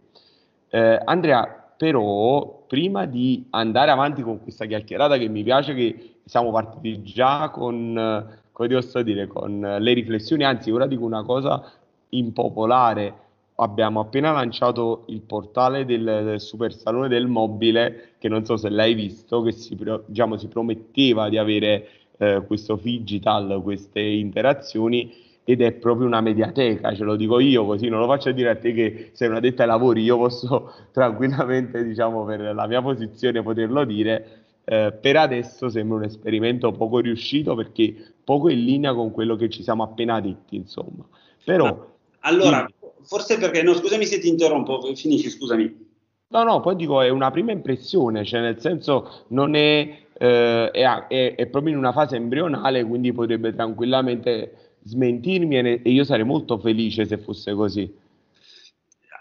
Eh, 0.70 1.00
Andrea, 1.04 1.72
però, 1.76 2.64
prima 2.66 3.06
di 3.06 3.46
andare 3.50 3.90
avanti 3.90 4.22
con 4.22 4.40
questa 4.40 4.66
chiacchierata 4.66 5.18
che 5.18 5.28
mi 5.28 5.42
piace 5.42 5.74
che 5.74 6.20
siamo 6.24 6.50
partiti 6.52 7.02
già 7.02 7.50
con, 7.50 8.30
come 8.52 8.82
dire, 9.02 9.26
con 9.26 9.76
le 9.80 9.92
riflessioni, 9.92 10.44
anzi 10.44 10.70
ora 10.70 10.86
dico 10.86 11.04
una 11.04 11.24
cosa 11.24 11.62
impopolare, 12.10 13.14
abbiamo 13.60 14.00
appena 14.00 14.32
lanciato 14.32 15.04
il 15.08 15.20
portale 15.20 15.84
del, 15.84 16.04
del 16.04 16.40
Super 16.40 16.72
Salone 16.72 17.08
del 17.08 17.26
Mobile, 17.26 18.12
che 18.18 18.28
non 18.28 18.44
so 18.44 18.56
se 18.56 18.68
l'hai 18.68 18.94
visto, 18.94 19.42
che 19.42 19.52
si, 19.52 19.76
diciamo, 20.06 20.36
si 20.36 20.48
prometteva 20.48 21.28
di 21.28 21.38
avere 21.38 21.88
eh, 22.18 22.42
questo 22.46 22.78
digital, 22.80 23.60
queste 23.62 24.00
interazioni 24.00 25.26
ed 25.44 25.62
è 25.62 25.72
proprio 25.72 26.06
una 26.06 26.20
mediateca, 26.20 26.94
ce 26.94 27.04
lo 27.04 27.16
dico 27.16 27.40
io 27.40 27.64
così 27.64 27.88
non 27.88 28.00
lo 28.00 28.06
faccio 28.06 28.32
dire 28.32 28.50
a 28.50 28.56
te 28.56 28.72
che 28.74 29.10
sei 29.14 29.28
una 29.28 29.40
detta 29.40 29.62
ai 29.62 29.68
lavori, 29.68 30.02
io 30.02 30.18
posso 30.18 30.72
tranquillamente, 30.92 31.82
diciamo, 31.82 32.24
per 32.24 32.40
la 32.54 32.66
mia 32.66 32.82
posizione 32.82 33.42
poterlo 33.42 33.84
dire, 33.84 34.44
eh, 34.64 34.92
per 34.92 35.16
adesso 35.16 35.68
sembra 35.68 35.96
un 35.96 36.04
esperimento 36.04 36.70
poco 36.72 36.98
riuscito 36.98 37.54
perché 37.54 38.12
poco 38.22 38.50
in 38.50 38.62
linea 38.62 38.92
con 38.94 39.10
quello 39.10 39.36
che 39.36 39.48
ci 39.48 39.62
siamo 39.62 39.82
appena 39.82 40.20
detti, 40.20 40.54
insomma. 40.56 41.04
Però... 41.42 41.96
Allora. 42.20 42.68
Forse 43.04 43.38
perché, 43.38 43.62
no, 43.62 43.74
scusami 43.74 44.04
se 44.04 44.18
ti 44.18 44.28
interrompo, 44.28 44.80
finisci, 44.94 45.30
scusami. 45.30 45.86
No, 46.30 46.42
no, 46.42 46.60
poi 46.60 46.76
dico, 46.76 47.00
è 47.00 47.08
una 47.08 47.30
prima 47.30 47.52
impressione, 47.52 48.24
cioè 48.24 48.40
nel 48.40 48.60
senso 48.60 49.24
non 49.28 49.54
è, 49.54 49.98
eh, 50.12 50.70
è, 50.70 51.06
è, 51.06 51.34
è 51.34 51.46
proprio 51.46 51.72
in 51.72 51.78
una 51.78 51.92
fase 51.92 52.16
embrionale, 52.16 52.84
quindi 52.84 53.12
potrebbe 53.12 53.54
tranquillamente 53.54 54.76
smentirmi 54.84 55.58
e 55.58 55.80
io 55.84 56.04
sarei 56.04 56.24
molto 56.24 56.58
felice 56.58 57.06
se 57.06 57.18
fosse 57.18 57.52
così. 57.54 58.06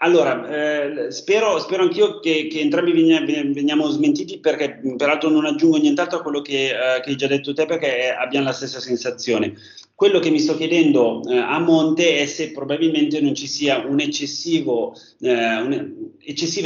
Allora, 0.00 0.48
eh, 0.48 1.10
spero, 1.10 1.58
spero, 1.58 1.82
anch'io 1.82 2.20
che, 2.20 2.46
che 2.48 2.60
entrambi 2.60 2.92
veniamo 2.92 3.88
smentiti 3.88 4.38
perché 4.38 4.80
peraltro 4.96 5.28
non 5.28 5.44
aggiungo 5.44 5.76
nient'altro 5.76 6.18
a 6.18 6.22
quello 6.22 6.40
che, 6.40 6.68
eh, 6.68 7.00
che, 7.00 7.10
hai 7.10 7.16
già 7.16 7.26
detto 7.26 7.52
te 7.52 7.66
perché 7.66 8.12
abbiamo 8.12 8.46
la 8.46 8.52
stessa 8.52 8.78
sensazione. 8.78 9.54
Quello 9.98 10.20
che 10.20 10.30
mi 10.30 10.38
sto 10.38 10.56
chiedendo 10.56 11.22
eh, 11.28 11.36
a 11.36 11.58
monte 11.58 12.18
è 12.20 12.26
se 12.26 12.52
probabilmente 12.52 13.20
non 13.20 13.34
ci 13.34 13.48
sia 13.48 13.78
un 13.78 13.98
eccessivo, 13.98 14.94
eh, 15.18 15.34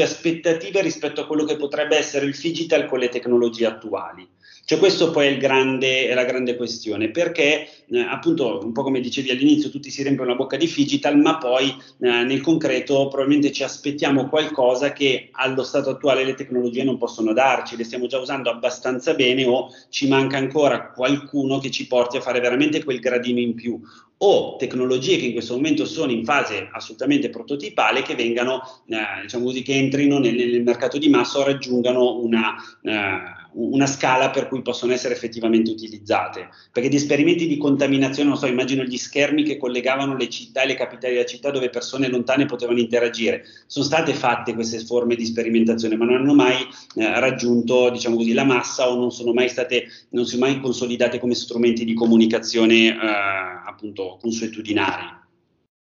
aspettative 0.02 0.82
rispetto 0.82 1.22
a 1.22 1.26
quello 1.26 1.44
che 1.44 1.56
potrebbe 1.56 1.96
essere 1.96 2.26
il 2.26 2.38
digital 2.38 2.84
con 2.84 2.98
le 2.98 3.08
tecnologie 3.08 3.64
attuali. 3.64 4.28
Cioè 4.64 4.78
questo 4.78 5.10
poi 5.10 5.26
è, 5.26 5.36
grande, 5.38 6.08
è 6.08 6.14
la 6.14 6.24
grande 6.24 6.54
questione, 6.54 7.10
perché 7.10 7.68
eh, 7.90 7.98
appunto 7.98 8.60
un 8.62 8.72
po' 8.72 8.82
come 8.82 9.00
dicevi 9.00 9.30
all'inizio 9.30 9.70
tutti 9.70 9.90
si 9.90 10.02
riempiono 10.02 10.30
la 10.30 10.36
bocca 10.36 10.56
di 10.56 10.72
digital, 10.72 11.18
ma 11.18 11.36
poi 11.36 11.68
eh, 11.68 11.76
nel 11.98 12.40
concreto 12.40 13.08
probabilmente 13.08 13.50
ci 13.50 13.64
aspettiamo 13.64 14.28
qualcosa 14.28 14.92
che 14.92 15.30
allo 15.32 15.64
stato 15.64 15.90
attuale 15.90 16.24
le 16.24 16.34
tecnologie 16.34 16.84
non 16.84 16.96
possono 16.96 17.32
darci, 17.32 17.76
le 17.76 17.84
stiamo 17.84 18.06
già 18.06 18.18
usando 18.18 18.50
abbastanza 18.50 19.14
bene 19.14 19.44
o 19.44 19.68
ci 19.90 20.06
manca 20.06 20.36
ancora 20.36 20.92
qualcuno 20.92 21.58
che 21.58 21.70
ci 21.70 21.88
porti 21.88 22.18
a 22.18 22.20
fare 22.20 22.38
veramente 22.40 22.84
quel 22.84 23.00
gradino 23.00 23.40
in 23.40 23.54
più. 23.54 23.80
O 24.24 24.54
tecnologie 24.56 25.16
che 25.16 25.26
in 25.26 25.32
questo 25.32 25.54
momento 25.54 25.84
sono 25.84 26.12
in 26.12 26.24
fase 26.24 26.68
assolutamente 26.70 27.28
prototipale 27.28 28.02
che 28.02 28.14
vengano, 28.14 28.62
eh, 28.86 29.22
diciamo 29.22 29.46
così, 29.46 29.62
che 29.62 29.74
entrino 29.74 30.20
nel, 30.20 30.36
nel, 30.36 30.62
mercato 30.62 30.96
di 30.96 31.08
massa 31.08 31.40
o 31.40 31.44
raggiungano 31.44 32.20
una, 32.20 32.54
eh, 32.82 33.41
una 33.54 33.86
scala 33.86 34.30
per 34.30 34.48
cui 34.48 34.62
possono 34.62 34.92
essere 34.92 35.14
effettivamente 35.14 35.70
utilizzate. 35.70 36.48
Perché 36.70 36.88
di 36.88 36.96
esperimenti 36.96 37.46
di 37.46 37.56
contaminazione, 37.56 38.28
non 38.28 38.38
so, 38.38 38.46
immagino 38.46 38.82
gli 38.82 38.96
schermi 38.96 39.42
che 39.42 39.56
collegavano 39.56 40.16
le 40.16 40.28
città 40.28 40.62
e 40.62 40.66
le 40.66 40.74
capitali 40.74 41.14
della 41.14 41.26
città 41.26 41.50
dove 41.50 41.70
persone 41.70 42.08
lontane 42.08 42.46
potevano 42.46 42.78
interagire. 42.78 43.44
Sono 43.66 43.84
state 43.84 44.14
fatte 44.14 44.54
queste 44.54 44.78
forme 44.80 45.14
di 45.14 45.24
sperimentazione, 45.24 45.96
ma 45.96 46.04
non 46.04 46.16
hanno 46.16 46.34
mai 46.34 46.56
eh, 46.96 47.20
raggiunto, 47.20 47.90
diciamo 47.90 48.16
così, 48.16 48.32
la 48.32 48.44
massa 48.44 48.88
o 48.88 48.96
non 48.96 49.10
sono 49.10 49.32
mai 49.32 49.48
state, 49.48 49.86
non 50.10 50.24
sono 50.24 50.46
mai 50.46 50.60
consolidate 50.60 51.18
come 51.18 51.34
strumenti 51.34 51.84
di 51.84 51.94
comunicazione 51.94 52.88
eh, 52.88 52.96
appunto 53.66 54.18
consuetudinari. 54.20 55.20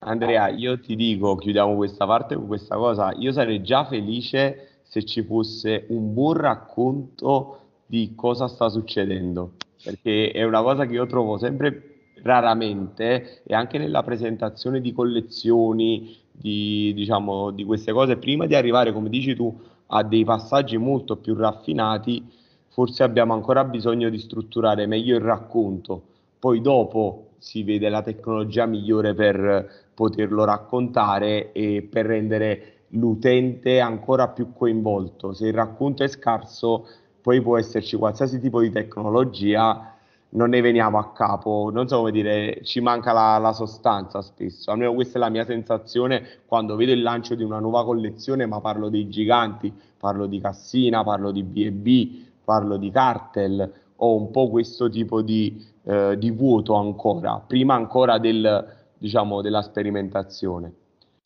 Andrea, 0.04 0.48
io 0.50 0.80
ti 0.80 0.96
dico, 0.96 1.36
chiudiamo 1.36 1.76
questa 1.76 2.08
parte 2.08 2.34
con 2.34 2.48
questa 2.48 2.76
cosa, 2.76 3.14
io 3.20 3.32
sarei 3.32 3.62
già 3.62 3.86
felice 3.86 4.71
se 4.92 5.06
ci 5.06 5.24
fosse 5.24 5.86
un 5.88 6.14
buon 6.14 6.34
racconto 6.34 7.60
di 7.86 8.12
cosa 8.14 8.50
sta 8.50 8.68
succedendo, 8.68 9.54
perché 9.82 10.32
è 10.32 10.44
una 10.44 10.62
cosa 10.62 10.86
che 10.86 10.96
io 10.96 11.06
trovo 11.06 11.38
sempre 11.38 12.10
raramente 12.24 13.42
e 13.46 13.56
anche 13.56 13.78
nella 13.78 14.04
presentazione 14.04 14.82
di 14.82 14.92
collezioni, 14.92 16.18
di, 16.30 16.92
diciamo, 16.94 17.52
di 17.52 17.64
queste 17.64 17.94
cose, 17.94 18.18
prima 18.18 18.46
di 18.48 18.54
arrivare, 18.54 18.92
come 18.92 19.08
dici 19.08 19.34
tu, 19.34 19.58
a 19.88 20.04
dei 20.04 20.26
passaggi 20.26 20.76
molto 20.76 21.16
più 21.16 21.36
raffinati, 21.36 22.30
forse 22.68 23.04
abbiamo 23.04 23.32
ancora 23.32 23.64
bisogno 23.64 24.10
di 24.10 24.20
strutturare 24.20 24.88
meglio 24.88 25.16
il 25.16 25.24
racconto. 25.24 26.04
Poi 26.38 26.60
dopo 26.60 27.28
si 27.38 27.64
vede 27.64 27.88
la 27.88 28.02
tecnologia 28.02 28.66
migliore 28.66 29.14
per 29.14 29.70
poterlo 29.94 30.44
raccontare 30.44 31.54
e 31.54 31.88
per 31.90 32.08
rendere 32.08 32.81
l'utente 32.92 33.80
ancora 33.80 34.30
più 34.30 34.54
coinvolto. 34.54 35.34
Se 35.34 35.48
il 35.48 35.54
racconto 35.54 36.04
è 36.04 36.08
scarso, 36.08 36.88
poi 37.22 37.42
può 37.42 37.58
esserci 37.58 37.98
qualsiasi 37.98 38.40
tipo 38.40 38.62
di 38.62 38.72
tecnologia, 38.72 39.96
non 40.34 40.50
ne 40.50 40.62
veniamo 40.62 40.98
a 40.98 41.12
capo, 41.12 41.70
non 41.74 41.88
so 41.88 41.98
come 41.98 42.12
dire, 42.12 42.62
ci 42.64 42.80
manca 42.80 43.12
la, 43.12 43.38
la, 43.38 43.52
sostanza 43.52 44.22
spesso, 44.22 44.72
almeno 44.72 44.94
questa 44.94 45.18
è 45.18 45.22
la 45.22 45.30
mia 45.30 45.46
sensazione 45.46 46.24
quando 46.46 46.76
vedo 46.76 46.94
il 46.94 47.02
lancio 47.02 47.36
di 47.36 47.44
una 47.44 47.60
nuova 47.60 47.84
collezione, 47.84 48.46
ma 48.46 48.62
parlo 48.62 48.90
dei 48.90 49.10
giganti, 49.10 49.74
parlo 49.98 50.28
di 50.28 50.40
Cassina, 50.40 51.04
parlo 51.04 51.32
di 51.32 51.44
B&B, 51.44 52.24
parlo 52.44 52.78
di 52.78 52.90
Cartel, 52.92 53.72
ho 53.98 54.16
un 54.16 54.32
po' 54.32 54.50
questo 54.50 54.90
tipo 54.90 55.22
di, 55.22 55.64
eh, 55.84 56.18
di 56.18 56.32
vuoto 56.32 56.76
ancora, 56.76 57.44
prima 57.46 57.76
ancora 57.76 58.18
del, 58.18 58.66
diciamo, 58.98 59.42
della 59.42 59.62
sperimentazione. 59.62 60.74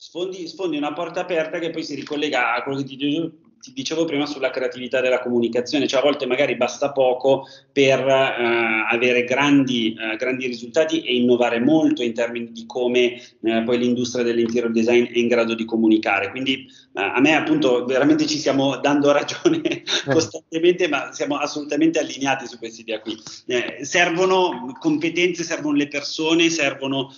Sfondi, 0.08 0.48
sfondi, 0.48 0.78
una 0.78 0.94
porta 0.94 1.22
aperta 1.22 1.58
che 1.58 1.72
poi 1.72 1.84
si 1.84 1.96
ricollega 1.96 2.54
a 2.54 2.62
quello 2.62 2.78
che 2.78 2.84
ti 2.84 2.96
dicevo 2.96 3.32
dicevo 3.74 4.06
prima 4.06 4.28
sulla 4.28 4.52
creatività 4.52 5.02
della 5.02 5.20
comunicazione, 5.20 5.88
cioè 5.88 6.02
a 6.02 6.04
volte 6.04 6.28
magari 6.28 6.56
basta 6.56 6.92
poco 6.92 7.48
per 7.72 8.00
eh, 8.00 8.86
avere 8.92 9.24
grandi, 9.24 9.98
eh, 10.00 10.16
grandi, 10.18 10.46
risultati 10.46 11.02
e 11.02 11.16
innovare 11.16 11.60
molto 11.60 12.04
in 12.04 12.14
termini 12.14 12.52
di 12.52 12.68
come 12.68 13.20
eh, 13.42 13.64
poi 13.66 13.80
l'industria 13.80 14.24
dell'interior 14.24 14.72
design 14.72 15.06
è 15.06 15.18
in 15.18 15.28
grado 15.28 15.56
di 15.56 15.66
comunicare. 15.66 16.30
Quindi 16.30 16.68
eh, 16.94 17.02
a 17.02 17.20
me 17.20 17.36
appunto 17.36 17.86
veramente 17.86 18.28
ci 18.28 18.38
stiamo 18.38 18.78
dando 18.78 19.12
ragione 19.12 19.62
eh. 19.64 19.84
costantemente, 20.06 20.88
ma 20.88 21.12
siamo 21.12 21.38
assolutamente 21.38 21.98
allineati 21.98 22.46
su 22.46 22.60
questa 22.60 22.82
idea 22.82 23.00
qui. 23.00 23.18
Eh, 23.48 23.80
servono 23.82 24.78
competenze, 24.80 25.44
servono 25.44 25.78
le 25.78 25.88
persone, 25.88 26.50
servono 26.52 27.12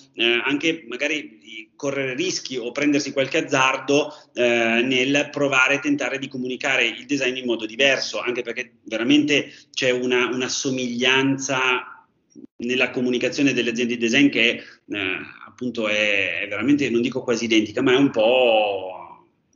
anche 0.46 0.86
magari 0.88 1.37
correre 1.76 2.16
rischi 2.16 2.58
o 2.58 2.72
prendersi 2.72 3.14
qualche 3.14 3.46
azzardo 3.46 4.12
eh, 4.34 4.82
nel 4.84 5.30
provare 5.32 5.76
e 5.76 5.80
tentare 5.80 6.20
di 6.20 6.28
comunicare 6.28 6.86
il 6.86 7.06
design 7.06 7.38
in 7.38 7.46
modo 7.46 7.66
diverso, 7.66 8.20
anche 8.20 8.42
perché 8.42 8.74
veramente 8.84 9.52
c'è 9.72 9.92
una, 9.92 10.28
una 10.28 10.50
somiglianza 10.50 12.06
nella 12.58 12.90
comunicazione 12.90 13.54
delle 13.54 13.72
aziende 13.72 13.96
di 13.96 14.00
design 14.00 14.30
che 14.30 14.50
eh, 14.50 15.18
appunto 15.48 15.88
è, 15.88 16.42
è, 16.42 16.48
veramente, 16.48 16.90
non 16.90 17.02
dico 17.02 17.24
quasi 17.24 17.46
identica, 17.46 17.82
ma 17.82 17.94
è 17.94 17.98
un 17.98 18.12
po'... 18.12 18.92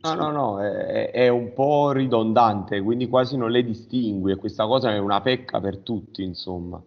No, 0.03 0.13
no, 0.15 0.31
no, 0.31 0.59
è, 0.59 1.11
è, 1.11 1.27
un 1.27 1.53
po' 1.53 1.91
ridondante, 1.91 2.81
quindi 2.81 3.07
quasi 3.07 3.37
non 3.37 3.51
le 3.51 3.63
distingui 3.63 4.31
e 4.31 4.35
questa 4.35 4.65
cosa 4.65 4.91
è 4.91 4.97
una 4.97 5.21
pecca 5.21 5.59
per 5.59 5.77
tutti, 5.77 6.23
insomma. 6.23 6.81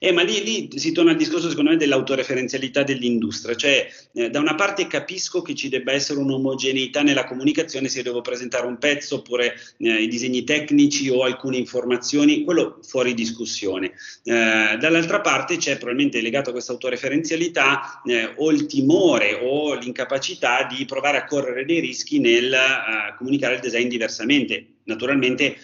Eh, 0.00 0.12
ma 0.12 0.22
lì, 0.22 0.44
lì, 0.44 0.78
si 0.78 0.92
torna 0.92 1.10
al 1.10 1.16
discorso, 1.16 1.48
secondo 1.48 1.70
me, 1.70 1.76
dell'autoreferenzialità 1.76 2.84
dell'industria. 2.84 3.56
Cioè, 3.56 3.88
eh, 4.12 4.30
da 4.30 4.38
una 4.38 4.54
parte 4.54 4.86
capisco 4.86 5.42
che 5.42 5.56
ci 5.56 5.68
debba 5.68 5.90
essere 5.90 6.20
un'omogeneità 6.20 7.02
nella 7.02 7.24
comunicazione 7.24 7.88
se 7.88 8.04
devo 8.04 8.20
presentare 8.20 8.66
un 8.66 8.78
pezzo 8.78 9.16
oppure 9.16 9.54
eh, 9.78 10.02
i 10.02 10.06
disegni 10.06 10.44
tecnici 10.44 11.08
o 11.08 11.24
alcune 11.24 11.56
informazioni, 11.56 12.44
quello 12.44 12.78
fuori 12.82 13.12
discussione. 13.12 13.92
Eh, 14.22 14.76
dall'altra 14.78 15.20
parte 15.20 15.56
c'è 15.56 15.76
probabilmente 15.78 16.20
legato 16.20 16.50
a 16.50 16.52
questa 16.52 16.70
autoreferenzialità 16.70 18.00
eh, 18.06 18.34
o 18.36 18.52
il 18.52 18.66
timore 18.66 19.36
o 19.42 19.74
l'incapacità 19.74 20.64
di 20.70 20.84
provare 20.84 21.18
a 21.18 21.24
correre 21.24 21.64
dei 21.64 21.80
rischi 21.80 22.20
nel 22.20 22.52
eh, 22.52 23.14
comunicare 23.16 23.54
il 23.54 23.60
design 23.60 23.88
diversamente. 23.88 24.66
Naturalmente 24.84 25.56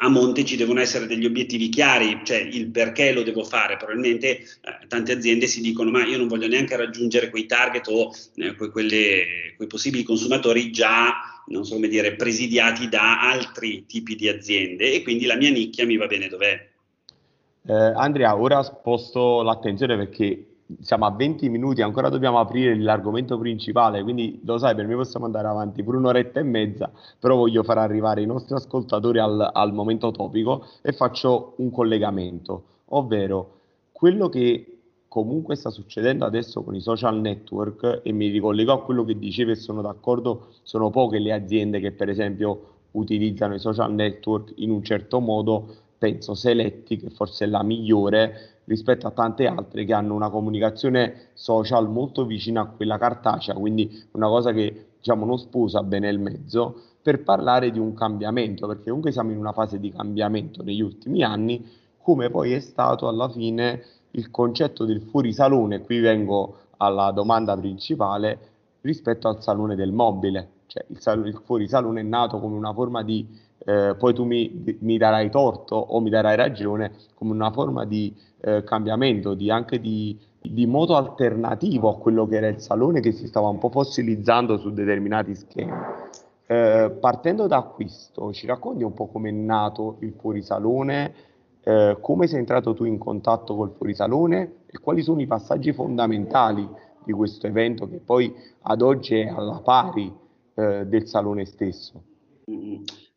a 0.00 0.08
monte 0.08 0.44
ci 0.44 0.56
devono 0.56 0.80
essere 0.80 1.06
degli 1.06 1.24
obiettivi 1.26 1.68
chiari, 1.68 2.20
cioè 2.22 2.38
il 2.38 2.70
perché 2.70 3.12
lo 3.12 3.22
devo 3.22 3.44
fare. 3.44 3.76
Probabilmente 3.76 4.38
eh, 4.38 4.86
tante 4.86 5.12
aziende 5.12 5.46
si 5.46 5.60
dicono 5.60 5.90
ma 5.90 6.04
io 6.04 6.18
non 6.18 6.28
voglio 6.28 6.46
neanche 6.46 6.76
raggiungere 6.76 7.30
quei 7.30 7.46
target 7.46 7.86
o 7.88 8.12
eh, 8.36 8.54
que- 8.54 8.70
quelle, 8.70 9.54
quei 9.56 9.68
possibili 9.68 10.04
consumatori 10.04 10.70
già, 10.70 11.42
non 11.46 11.64
so 11.64 11.74
come 11.74 11.88
dire, 11.88 12.14
presidiati 12.14 12.88
da 12.88 13.20
altri 13.20 13.86
tipi 13.86 14.14
di 14.14 14.28
aziende 14.28 14.92
e 14.92 15.02
quindi 15.02 15.26
la 15.26 15.36
mia 15.36 15.50
nicchia 15.50 15.86
mi 15.86 15.96
va 15.96 16.06
bene 16.06 16.28
dov'è. 16.28 16.68
Eh, 17.66 17.74
Andrea, 17.74 18.36
ora 18.36 18.62
sposto 18.62 19.42
l'attenzione 19.42 19.96
perché 19.96 20.46
siamo 20.80 21.06
a 21.06 21.10
20 21.10 21.48
minuti, 21.48 21.82
ancora 21.82 22.08
dobbiamo 22.08 22.38
aprire 22.38 22.76
l'argomento 22.76 23.38
principale, 23.38 24.02
quindi 24.02 24.40
lo 24.44 24.58
sai, 24.58 24.74
per 24.74 24.86
me 24.86 24.94
possiamo 24.94 25.26
andare 25.26 25.48
avanti 25.48 25.82
pure 25.82 25.96
un'oretta 25.96 26.40
e 26.40 26.42
mezza, 26.42 26.90
però 27.18 27.36
voglio 27.36 27.62
far 27.62 27.78
arrivare 27.78 28.22
i 28.22 28.26
nostri 28.26 28.54
ascoltatori 28.54 29.18
al, 29.18 29.50
al 29.52 29.72
momento 29.72 30.10
topico 30.10 30.66
e 30.82 30.92
faccio 30.92 31.54
un 31.56 31.70
collegamento, 31.70 32.64
ovvero 32.86 33.56
quello 33.92 34.28
che 34.28 34.78
comunque 35.08 35.56
sta 35.56 35.70
succedendo 35.70 36.26
adesso 36.26 36.62
con 36.62 36.74
i 36.74 36.80
social 36.80 37.18
network 37.18 38.02
e 38.04 38.12
mi 38.12 38.28
ricollego 38.28 38.72
a 38.72 38.82
quello 38.82 39.04
che 39.04 39.18
dicevi 39.18 39.52
e 39.52 39.56
sono 39.56 39.80
d'accordo, 39.80 40.48
sono 40.62 40.90
poche 40.90 41.18
le 41.18 41.32
aziende 41.32 41.80
che 41.80 41.92
per 41.92 42.10
esempio 42.10 42.74
utilizzano 42.92 43.54
i 43.54 43.58
social 43.58 43.92
network 43.92 44.52
in 44.56 44.70
un 44.70 44.82
certo 44.82 45.18
modo, 45.20 45.74
penso 45.96 46.34
Seletti 46.34 46.98
che 46.98 47.10
forse 47.10 47.46
è 47.46 47.48
la 47.48 47.62
migliore 47.62 48.57
rispetto 48.68 49.06
a 49.06 49.10
tante 49.10 49.46
altre 49.46 49.84
che 49.84 49.94
hanno 49.94 50.14
una 50.14 50.30
comunicazione 50.30 51.30
social 51.32 51.88
molto 51.88 52.26
vicina 52.26 52.60
a 52.60 52.66
quella 52.66 52.98
cartacea, 52.98 53.54
quindi 53.54 54.04
una 54.12 54.28
cosa 54.28 54.52
che 54.52 54.90
diciamo 54.98 55.24
non 55.24 55.38
sposa 55.38 55.82
bene 55.82 56.08
il 56.08 56.20
mezzo, 56.20 56.82
per 57.02 57.22
parlare 57.22 57.70
di 57.70 57.78
un 57.78 57.94
cambiamento, 57.94 58.66
perché 58.66 58.84
comunque 58.84 59.10
siamo 59.10 59.30
in 59.30 59.38
una 59.38 59.52
fase 59.52 59.80
di 59.80 59.90
cambiamento 59.90 60.62
negli 60.62 60.82
ultimi 60.82 61.22
anni, 61.22 61.66
come 61.98 62.28
poi 62.28 62.52
è 62.52 62.60
stato 62.60 63.08
alla 63.08 63.28
fine 63.30 63.82
il 64.12 64.30
concetto 64.30 64.84
del 64.84 65.00
fuorisalone, 65.00 65.80
qui 65.80 66.00
vengo 66.00 66.56
alla 66.76 67.10
domanda 67.10 67.56
principale, 67.56 68.38
rispetto 68.82 69.28
al 69.28 69.42
salone 69.42 69.74
del 69.74 69.92
mobile, 69.92 70.50
cioè 70.66 70.84
il, 70.88 71.00
sal- 71.00 71.26
il 71.26 71.40
fuorisalone 71.44 72.00
è 72.00 72.04
nato 72.04 72.38
come 72.38 72.56
una 72.56 72.72
forma 72.72 73.02
di, 73.02 73.26
eh, 73.64 73.94
poi 73.98 74.14
tu 74.14 74.24
mi, 74.24 74.76
mi, 74.80 74.98
darai 74.98 75.30
torto 75.30 75.76
o 75.76 76.00
mi 76.00 76.10
darai 76.10 76.36
ragione, 76.36 76.92
come 77.14 77.32
una 77.32 77.50
forma 77.50 77.84
di 77.84 78.14
eh, 78.40 78.62
cambiamento, 78.64 79.34
di, 79.34 79.50
anche 79.50 79.80
di, 79.80 80.18
di 80.40 80.66
modo 80.66 80.96
alternativo 80.96 81.88
a 81.88 81.98
quello 81.98 82.26
che 82.26 82.36
era 82.36 82.48
il 82.48 82.60
salone 82.60 83.00
che 83.00 83.12
si 83.12 83.26
stava 83.26 83.48
un 83.48 83.58
po' 83.58 83.70
fossilizzando 83.70 84.58
su 84.58 84.72
determinati 84.72 85.34
schemi. 85.34 85.72
Eh, 86.46 86.96
partendo 86.98 87.46
da 87.46 87.62
questo, 87.62 88.32
ci 88.32 88.46
racconti 88.46 88.82
un 88.82 88.94
po' 88.94 89.08
come 89.08 89.28
è 89.28 89.32
nato 89.32 89.96
il 90.00 90.14
fuorisalone, 90.18 91.12
eh, 91.62 91.98
come 92.00 92.26
sei 92.26 92.38
entrato 92.38 92.72
tu 92.72 92.84
in 92.84 92.96
contatto 92.96 93.54
col 93.54 93.74
fuorisalone 93.76 94.52
e 94.66 94.78
quali 94.78 95.02
sono 95.02 95.20
i 95.20 95.26
passaggi 95.26 95.72
fondamentali 95.74 96.66
di 97.04 97.12
questo 97.12 97.46
evento 97.46 97.88
che 97.88 97.98
poi 97.98 98.34
ad 98.62 98.80
oggi 98.80 99.16
è 99.16 99.28
alla 99.28 99.60
pari 99.62 100.10
eh, 100.54 100.86
del 100.86 101.06
salone 101.06 101.44
stesso? 101.44 102.02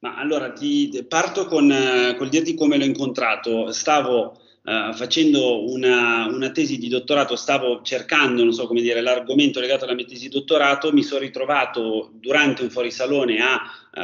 Ma 0.01 0.17
allora 0.17 0.51
ti 0.51 1.05
parto 1.07 1.45
con, 1.45 1.71
eh, 1.71 2.15
col 2.17 2.29
dirti 2.29 2.55
come 2.55 2.77
l'ho 2.77 2.85
incontrato. 2.85 3.71
Stavo 3.71 4.37
Uh, 4.63 4.93
facendo 4.93 5.67
una, 5.71 6.27
una, 6.27 6.51
tesi 6.51 6.77
di 6.77 6.87
dottorato, 6.87 7.35
stavo 7.35 7.81
cercando, 7.81 8.43
non 8.43 8.53
so 8.53 8.67
come 8.67 8.81
dire, 8.81 9.01
l'argomento 9.01 9.59
legato 9.59 9.85
alla 9.85 9.95
mia 9.95 10.05
tesi 10.05 10.29
di 10.29 10.35
dottorato, 10.37 10.93
mi 10.93 11.01
sono 11.01 11.21
ritrovato 11.21 12.11
durante 12.13 12.61
un 12.61 12.69
fuorisalone 12.69 13.39
a 13.39 13.59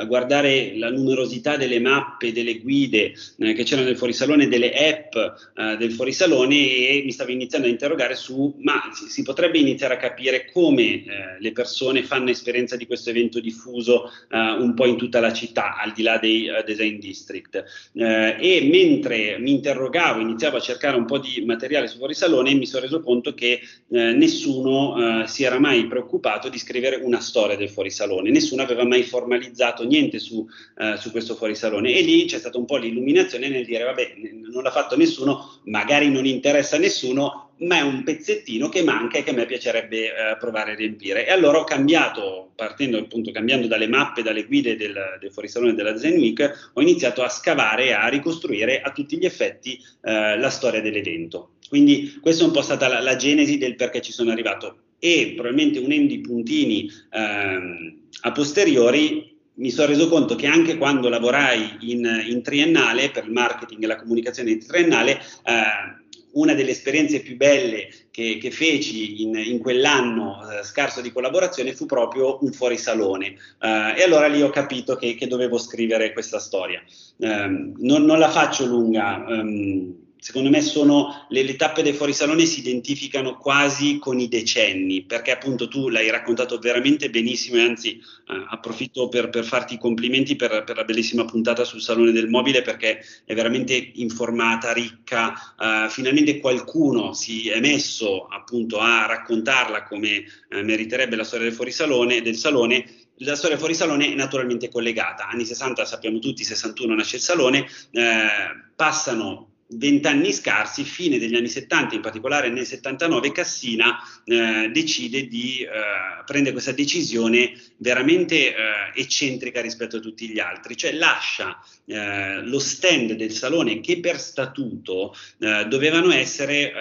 guardare 0.05 0.75
la 0.75 0.89
numerosità 0.89 1.55
delle 1.55 1.79
mappe, 1.79 2.33
delle 2.33 2.59
guide 2.59 3.13
eh, 3.39 3.53
che 3.53 3.63
c'erano 3.63 3.87
nel 3.87 3.97
fuorisalone, 3.97 4.47
delle 4.47 4.73
app 4.73 5.15
eh, 5.15 5.77
del 5.77 5.93
fuorisalone 5.93 6.55
e 6.55 7.01
mi 7.05 7.11
stavo 7.11 7.31
iniziando 7.31 7.67
a 7.67 7.69
interrogare 7.69 8.15
su 8.15 8.53
ma 8.59 8.89
si, 8.93 9.07
si 9.07 9.23
potrebbe 9.23 9.57
iniziare 9.57 9.93
a 9.93 9.97
capire 9.97 10.49
come 10.51 10.83
eh, 10.83 11.03
le 11.39 11.51
persone 11.53 12.03
fanno 12.03 12.29
esperienza 12.29 12.75
di 12.75 12.85
questo 12.85 13.11
evento 13.11 13.39
diffuso 13.39 14.11
eh, 14.29 14.37
un 14.37 14.73
po' 14.73 14.85
in 14.85 14.97
tutta 14.97 15.19
la 15.19 15.31
città, 15.31 15.77
al 15.77 15.93
di 15.93 16.03
là 16.03 16.17
dei 16.17 16.49
uh, 16.49 16.63
design 16.65 16.99
district. 16.99 17.63
E 17.93 18.67
mentre 18.69 19.37
mi 19.39 19.51
interrogavo, 19.51 20.19
iniziavo 20.19 20.57
a 20.57 20.61
cercare 20.61 20.97
un 20.97 21.05
po' 21.05 21.17
di 21.17 21.43
materiale 21.45 21.87
su 21.87 21.97
fuorisalone, 21.97 22.53
mi 22.53 22.65
sono 22.65 22.83
reso 22.83 23.01
conto 23.01 23.33
che 23.33 23.61
nessuno 23.87 25.25
si 25.27 25.43
era 25.43 25.59
mai 25.59 25.87
preoccupato 25.87 26.49
di 26.49 26.57
scrivere 26.57 26.97
una 26.97 27.19
storia 27.19 27.55
del 27.55 27.69
fuorisalone, 27.69 28.29
nessuno 28.29 28.61
aveva 28.61 28.85
mai 28.85 29.03
formalizzato 29.03 29.76
fatto 29.77 29.85
niente 29.85 30.17
su, 30.17 30.37
uh, 30.77 30.95
su 30.97 31.11
questo 31.11 31.35
fuorisalone 31.35 31.93
e 31.93 32.01
lì 32.01 32.25
c'è 32.25 32.39
stata 32.39 32.57
un 32.57 32.65
po' 32.65 32.77
l'illuminazione 32.77 33.47
nel 33.47 33.65
dire 33.65 33.83
vabbè 33.83 34.15
non 34.49 34.63
l'ha 34.63 34.71
fatto 34.71 34.97
nessuno, 34.97 35.59
magari 35.65 36.09
non 36.09 36.25
interessa 36.25 36.77
a 36.77 36.79
nessuno, 36.79 37.51
ma 37.59 37.77
è 37.77 37.81
un 37.81 38.03
pezzettino 38.03 38.69
che 38.69 38.83
manca 38.83 39.17
e 39.17 39.23
che 39.23 39.29
a 39.29 39.33
me 39.33 39.45
piacerebbe 39.45 40.09
uh, 40.09 40.37
provare 40.39 40.71
a 40.71 40.75
riempire. 40.75 41.27
E 41.27 41.31
allora 41.31 41.59
ho 41.59 41.63
cambiato, 41.63 42.51
partendo 42.55 42.97
appunto, 42.97 43.31
cambiando 43.31 43.67
dalle 43.67 43.87
mappe, 43.87 44.23
dalle 44.23 44.45
guide 44.45 44.75
del, 44.75 45.17
del 45.19 45.31
fuorisalone 45.31 45.73
della 45.73 45.97
Zen 45.97 46.17
Week, 46.17 46.71
ho 46.73 46.81
iniziato 46.81 47.23
a 47.23 47.29
scavare 47.29 47.93
a 47.93 48.07
ricostruire 48.07 48.81
a 48.81 48.91
tutti 48.91 49.17
gli 49.17 49.25
effetti 49.25 49.79
uh, 50.01 50.39
la 50.39 50.49
storia 50.49 50.81
dell'evento. 50.81 51.51
Quindi 51.67 52.17
questa 52.21 52.43
è 52.43 52.47
un 52.47 52.53
po' 52.53 52.61
stata 52.61 52.87
la, 52.87 53.01
la 53.01 53.15
genesi 53.15 53.57
del 53.57 53.75
perché 53.75 54.01
ci 54.01 54.11
sono 54.11 54.31
arrivato 54.31 54.77
e 54.99 55.33
probabilmente 55.35 55.79
unendo 55.79 56.13
i 56.13 56.21
puntini 56.21 56.89
ehm, 57.11 57.97
a 58.21 58.31
posteriori 58.31 59.36
mi 59.57 59.69
sono 59.69 59.87
reso 59.87 60.07
conto 60.07 60.35
che 60.35 60.47
anche 60.47 60.77
quando 60.77 61.09
lavorai 61.09 61.77
in, 61.81 62.25
in 62.27 62.41
triennale 62.41 63.09
per 63.09 63.25
il 63.25 63.31
marketing 63.31 63.83
e 63.83 63.87
la 63.87 63.95
comunicazione 63.95 64.53
di 64.53 64.65
triennale, 64.65 65.19
eh, 65.43 66.05
una 66.33 66.53
delle 66.53 66.71
esperienze 66.71 67.21
più 67.21 67.35
belle 67.35 67.89
che, 68.11 68.37
che 68.39 68.51
feci 68.51 69.23
in, 69.23 69.35
in 69.35 69.59
quell'anno 69.59 70.39
eh, 70.49 70.63
scarso 70.63 71.01
di 71.01 71.11
collaborazione 71.11 71.73
fu 71.73 71.85
proprio 71.85 72.37
un 72.41 72.51
fuorisalone. 72.51 73.35
Eh, 73.59 73.93
e 73.97 74.03
allora 74.03 74.27
lì 74.27 74.41
ho 74.41 74.49
capito 74.49 74.95
che, 74.95 75.15
che 75.15 75.27
dovevo 75.27 75.57
scrivere 75.57 76.13
questa 76.13 76.39
storia. 76.39 76.81
Ehm, 77.19 77.73
non, 77.77 78.03
non, 78.03 78.19
la 78.19 78.29
faccio 78.29 78.65
lunga. 78.65 79.25
Um, 79.27 80.05
secondo 80.27 80.49
me 80.49 80.59
sono 80.59 81.25
le, 81.29 81.41
le, 81.41 81.55
tappe 81.55 81.81
dei 81.81 81.93
fuorisalone 81.93 82.45
si 82.45 82.59
identificano 82.59 83.37
quasi 83.37 83.97
con 83.97 84.19
i 84.19 84.27
decenni, 84.27 85.03
perché 85.03 85.31
appunto 85.31 85.69
tu 85.69 85.87
l'hai 85.87 86.09
raccontato 86.09 86.59
veramente 86.59 87.09
benissimo 87.09 87.55
e 87.55 87.61
anzi 87.61 87.91
eh, 87.91 88.45
approfitto 88.49 89.07
per, 89.07 89.29
per, 89.29 89.45
farti 89.45 89.75
i 89.75 89.77
complimenti 89.77 90.35
per, 90.35 90.65
per, 90.65 90.75
la 90.75 90.83
bellissima 90.83 91.23
puntata 91.23 91.63
sul 91.63 91.79
Salone 91.79 92.11
del 92.11 92.27
Mobile 92.27 92.61
perché 92.61 93.01
è 93.23 93.33
veramente 93.33 93.91
informata, 93.93 94.73
ricca, 94.73 95.31
eh, 95.57 95.89
finalmente 95.89 96.39
qualcuno 96.39 97.13
si 97.13 97.47
è 97.47 97.61
messo 97.61 98.25
appunto 98.25 98.79
a 98.79 99.05
raccontarla 99.05 99.83
come 99.83 100.25
eh, 100.49 100.61
meriterebbe 100.61 101.15
la 101.15 101.23
storia 101.23 101.45
del 101.45 101.55
fuorisalone, 101.55 102.21
del 102.21 102.35
salone 102.35 102.85
la 103.21 103.35
storia 103.37 103.57
fuori 103.57 103.73
salone 103.73 104.11
è 104.11 104.13
naturalmente 104.13 104.69
collegata. 104.69 105.27
Anni 105.27 105.45
60 105.45 105.85
sappiamo 105.85 106.19
tutti, 106.19 106.43
61 106.43 106.93
nasce 106.93 107.15
il 107.15 107.21
salone, 107.21 107.65
eh, 107.91 108.27
passano 108.75 109.53
vent'anni 109.69 110.31
scarsi, 110.31 110.83
fine 110.83 111.17
degli 111.17 111.35
anni 111.35 111.49
70, 111.49 111.95
in 111.95 112.01
particolare 112.01 112.49
nel 112.49 112.65
79, 112.65 113.31
Cassina 113.31 113.97
eh, 114.23 114.69
decide 114.71 115.27
di 115.27 115.61
eh, 115.61 116.23
prendere 116.25 116.53
questa 116.53 116.71
decisione 116.71 117.53
veramente 117.77 118.49
eh, 118.49 118.53
eccentrica 118.95 119.61
rispetto 119.61 119.97
a 119.97 119.99
tutti 119.99 120.29
gli 120.29 120.39
altri, 120.39 120.77
cioè 120.77 120.93
lascia 120.93 121.61
eh, 121.85 122.41
lo 122.43 122.59
stand 122.59 123.13
del 123.13 123.31
salone 123.31 123.81
che 123.81 123.99
per 123.99 124.19
statuto 124.19 125.13
eh, 125.39 125.65
dovevano 125.67 126.11
essere 126.11 126.71
eh, 126.71 126.73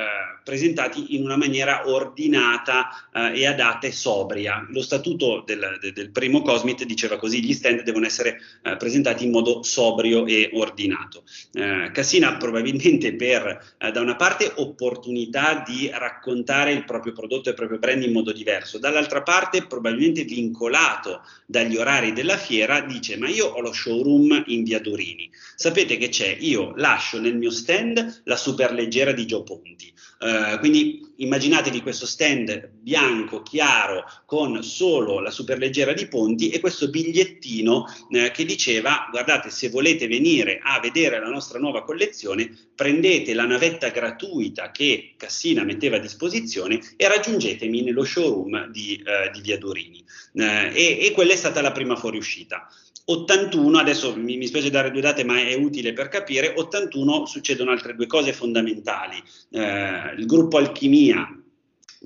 presentati 0.46 1.16
in 1.16 1.24
una 1.24 1.36
maniera 1.36 1.88
ordinata 1.88 2.88
eh, 3.12 3.40
e 3.40 3.46
adatta 3.48 3.88
e 3.88 3.90
sobria. 3.90 4.64
Lo 4.70 4.80
statuto 4.80 5.42
del, 5.44 5.78
de, 5.80 5.90
del, 5.92 6.12
primo 6.12 6.40
Cosmit 6.40 6.84
diceva 6.84 7.16
così, 7.16 7.44
gli 7.44 7.52
stand 7.52 7.82
devono 7.82 8.06
essere 8.06 8.40
eh, 8.62 8.76
presentati 8.76 9.24
in 9.24 9.32
modo 9.32 9.64
sobrio 9.64 10.24
e 10.24 10.50
ordinato. 10.52 11.24
Eh, 11.52 11.90
Cassina 11.92 12.36
probabilmente 12.36 13.16
per, 13.16 13.74
eh, 13.76 13.90
da 13.90 14.00
una 14.00 14.14
parte, 14.14 14.52
opportunità 14.54 15.64
di 15.66 15.90
raccontare 15.92 16.70
il 16.70 16.84
proprio 16.84 17.12
prodotto 17.12 17.48
e 17.48 17.50
il 17.50 17.56
proprio 17.56 17.80
brand 17.80 18.04
in 18.04 18.12
modo 18.12 18.30
diverso, 18.30 18.78
dall'altra 18.78 19.22
parte, 19.22 19.66
probabilmente 19.66 20.22
vincolato 20.22 21.22
dagli 21.44 21.76
orari 21.76 22.12
della 22.12 22.36
fiera, 22.36 22.82
dice 22.82 23.16
ma 23.16 23.28
io 23.28 23.46
ho 23.46 23.60
lo 23.60 23.72
showroom 23.72 24.44
in 24.46 24.62
via 24.62 24.78
Durini. 24.78 25.28
Sapete 25.56 25.96
che 25.96 26.08
c'è? 26.08 26.36
Io 26.38 26.72
lascio 26.76 27.18
nel 27.18 27.36
mio 27.36 27.50
stand 27.50 28.22
la 28.26 28.36
superleggera 28.36 29.10
di 29.10 29.26
Gio 29.26 29.42
Ponti. 29.42 29.94
Uh, 30.36 30.58
quindi 30.58 31.02
immaginatevi 31.16 31.80
questo 31.80 32.04
stand 32.04 32.68
bianco, 32.72 33.40
chiaro, 33.40 34.04
con 34.26 34.62
solo 34.62 35.20
la 35.20 35.30
superleggera 35.30 35.94
di 35.94 36.08
Ponti 36.08 36.50
e 36.50 36.60
questo 36.60 36.90
bigliettino 36.90 37.86
uh, 38.10 38.30
che 38.32 38.44
diceva 38.44 39.08
guardate 39.10 39.48
se 39.48 39.70
volete 39.70 40.06
venire 40.06 40.60
a 40.62 40.78
vedere 40.78 41.18
la 41.18 41.28
nostra 41.28 41.58
nuova 41.58 41.84
collezione 41.84 42.54
prendete 42.74 43.32
la 43.32 43.46
navetta 43.46 43.88
gratuita 43.88 44.70
che 44.72 45.14
Cassina 45.16 45.64
metteva 45.64 45.96
a 45.96 46.00
disposizione 46.00 46.80
e 46.96 47.08
raggiungetemi 47.08 47.82
nello 47.82 48.04
showroom 48.04 48.66
di, 48.70 49.02
uh, 49.02 49.30
di 49.32 49.40
Via 49.40 49.56
Durini. 49.56 50.04
E, 50.38 50.98
e 51.00 51.12
quella 51.12 51.32
è 51.32 51.36
stata 51.36 51.62
la 51.62 51.72
prima 51.72 51.96
fuoriuscita. 51.96 52.68
81, 53.08 53.78
adesso 53.78 54.16
mi, 54.16 54.36
mi 54.36 54.46
spiace 54.46 54.70
dare 54.70 54.90
due 54.90 55.00
date, 55.00 55.24
ma 55.24 55.38
è 55.38 55.54
utile 55.54 55.92
per 55.92 56.08
capire, 56.08 56.54
81 56.56 57.26
succedono 57.26 57.70
altre 57.70 57.94
due 57.94 58.06
cose 58.06 58.32
fondamentali. 58.32 59.22
Eh, 59.50 60.14
il 60.16 60.26
gruppo 60.26 60.58
Alchimia 60.58 61.40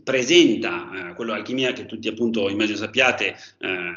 presenta, 0.05 1.11
eh, 1.11 1.15
quello 1.15 1.33
Alchimia 1.33 1.73
che 1.73 1.87
tutti 1.87 2.09
appunto 2.09 2.49
immagino 2.51 2.77
sappiate, 2.77 3.37
eh, 3.59 3.95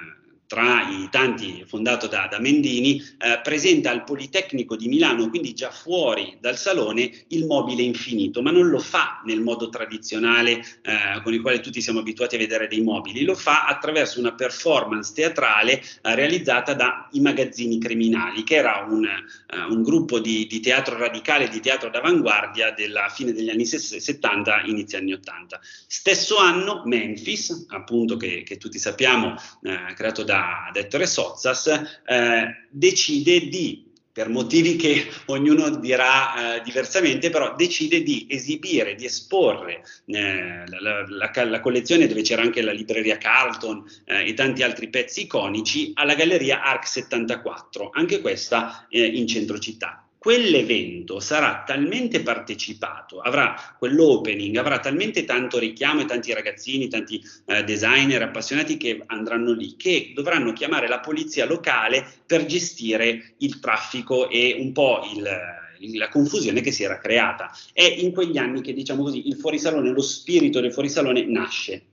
tra 0.53 0.87
i 0.87 1.07
tanti 1.09 1.63
fondato 1.65 2.05
da, 2.05 2.27
da 2.29 2.37
Mendini, 2.37 3.01
eh, 3.17 3.39
presenta 3.41 3.89
al 3.89 4.03
Politecnico 4.03 4.75
di 4.75 4.87
Milano, 4.87 5.27
quindi 5.27 5.55
già 5.55 5.71
fuori 5.71 6.37
dal 6.39 6.59
salone, 6.59 7.09
il 7.29 7.47
mobile 7.47 7.81
infinito, 7.81 8.43
ma 8.43 8.51
non 8.51 8.69
lo 8.69 8.77
fa 8.77 9.23
nel 9.25 9.41
modo 9.41 9.69
tradizionale 9.69 10.63
eh, 10.83 11.21
con 11.23 11.33
il 11.33 11.41
quale 11.41 11.59
tutti 11.59 11.81
siamo 11.81 12.01
abituati 12.01 12.35
a 12.35 12.37
vedere 12.37 12.67
dei 12.67 12.81
mobili, 12.81 13.23
lo 13.23 13.33
fa 13.33 13.65
attraverso 13.65 14.19
una 14.19 14.35
performance 14.35 15.11
teatrale 15.15 15.81
eh, 15.81 16.13
realizzata 16.13 16.75
dai 16.75 17.19
magazzini 17.19 17.79
criminali, 17.79 18.43
che 18.43 18.53
era 18.53 18.85
un, 18.87 19.05
eh, 19.05 19.57
un 19.67 19.81
gruppo 19.81 20.19
di, 20.19 20.45
di, 20.45 20.59
teatro 20.59 20.95
radicale, 20.99 21.49
di 21.49 21.61
teatro 21.61 21.89
d'avanguardia 21.89 22.73
della 22.73 23.09
fine 23.09 23.33
degli 23.33 23.49
anni 23.49 23.65
70, 23.65 24.61
inizio 24.65 24.99
anni 24.99 25.13
80. 25.13 25.59
Stesso 25.87 26.37
anno 26.37 26.83
Memphis, 26.85 27.65
appunto 27.69 28.17
che, 28.17 28.43
che 28.43 28.57
tutti 28.57 28.77
sappiamo, 28.77 29.33
eh, 29.63 29.93
creato 29.95 30.23
da 30.23 30.41
da, 30.71 30.79
Ettore 30.79 31.05
Sozzas, 31.05 31.67
eh, 32.05 32.67
decide 32.69 33.47
di 33.47 33.91
per 34.13 34.29
motivi 34.29 34.75
che 34.75 35.07
ognuno 35.27 35.75
dirà 35.77 36.57
eh, 36.57 36.61
diversamente, 36.61 37.31
però 37.31 37.55
decide 37.55 38.03
di 38.03 38.27
esibire, 38.29 38.95
di 38.95 39.05
esporre 39.05 39.83
eh, 40.05 40.63
la, 40.67 41.05
la, 41.07 41.43
la, 41.43 41.59
collezione 41.59 42.07
dove 42.07 42.21
c'era 42.21 42.43
anche 42.43 42.61
la 42.61 42.71
libreria 42.71 43.17
Carlton 43.17 43.83
eh, 44.05 44.27
e 44.27 44.33
tanti 44.35 44.61
altri 44.61 44.89
pezzi 44.89 45.23
iconici 45.23 45.91
alla 45.95 46.13
galleria 46.13 46.61
Arc 46.61 46.87
74, 46.87 47.89
anche 47.91 48.21
questa 48.21 48.85
eh, 48.87 49.03
in 49.03 49.27
centro 49.27 49.57
città 49.57 50.02
quell'evento 50.23 51.19
sarà 51.19 51.63
talmente 51.65 52.21
partecipato, 52.21 53.19
avrà 53.19 53.55
quell'opening, 53.77 54.55
avrà 54.55 54.79
talmente 54.79 55.25
tanto 55.25 55.59
richiamo 55.59 55.99
e 55.99 56.05
tanti 56.05 56.31
ragazzini, 56.31 56.87
tanti 56.87 57.21
eh, 57.45 57.65
designer 57.65 58.21
appassionati 58.21 58.77
che 58.77 59.03
andranno 59.07 59.51
lì, 59.51 59.75
che 59.75 60.13
dovranno 60.15 60.53
chiamare 60.53 60.87
la 60.87 61.01
polizia 61.01 61.45
locale 61.45 62.05
per 62.25 62.45
gestire 62.45 63.33
il 63.39 63.59
traffico 63.59 64.29
e 64.29 64.55
un 64.57 64.71
po' 64.71 65.01
il, 65.13 65.97
la 65.97 66.07
confusione 66.07 66.61
che 66.61 66.71
si 66.71 66.85
era 66.85 66.99
creata. 66.99 67.51
È 67.73 67.83
in 67.83 68.13
quegli 68.13 68.37
anni 68.37 68.61
che, 68.61 68.71
diciamo 68.71 69.03
così, 69.03 69.27
il 69.27 69.35
fuorisalone, 69.35 69.89
lo 69.89 70.01
spirito 70.01 70.61
del 70.61 70.71
fuorisalone 70.71 71.25
nasce. 71.25 71.83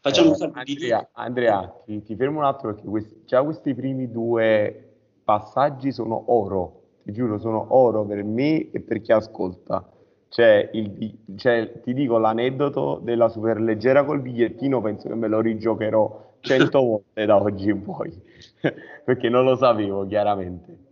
Facciamo 0.00 0.34
eh, 0.34 0.50
Andrea, 0.54 1.10
Andrea 1.12 1.82
ti, 1.84 2.02
ti, 2.02 2.16
fermo 2.16 2.38
un 2.38 2.46
attimo 2.46 2.72
perché 2.72 2.88
questi, 2.88 3.22
già 3.26 3.42
questi 3.42 3.74
primi 3.74 4.10
due 4.10 4.94
passaggi 5.22 5.92
sono 5.92 6.32
oro 6.32 6.84
ti 7.06 7.12
giuro, 7.12 7.38
sono 7.38 7.66
oro 7.68 8.04
per 8.04 8.24
me 8.24 8.68
e 8.72 8.80
per 8.80 9.00
chi 9.00 9.12
ascolta. 9.12 9.88
Cioè, 10.28 10.70
il, 10.72 11.12
cioè, 11.36 11.80
ti 11.80 11.94
dico 11.94 12.18
l'aneddoto 12.18 13.00
della 13.00 13.28
superleggera 13.28 14.04
col 14.04 14.20
bigliettino, 14.20 14.80
penso 14.82 15.08
che 15.08 15.14
me 15.14 15.28
lo 15.28 15.40
rigiocherò 15.40 16.34
cento 16.40 16.80
volte 16.82 17.24
da 17.24 17.40
oggi 17.40 17.70
in 17.70 17.82
poi, 17.82 18.12
perché 19.04 19.28
non 19.28 19.44
lo 19.44 19.54
sapevo 19.54 20.04
chiaramente. 20.04 20.84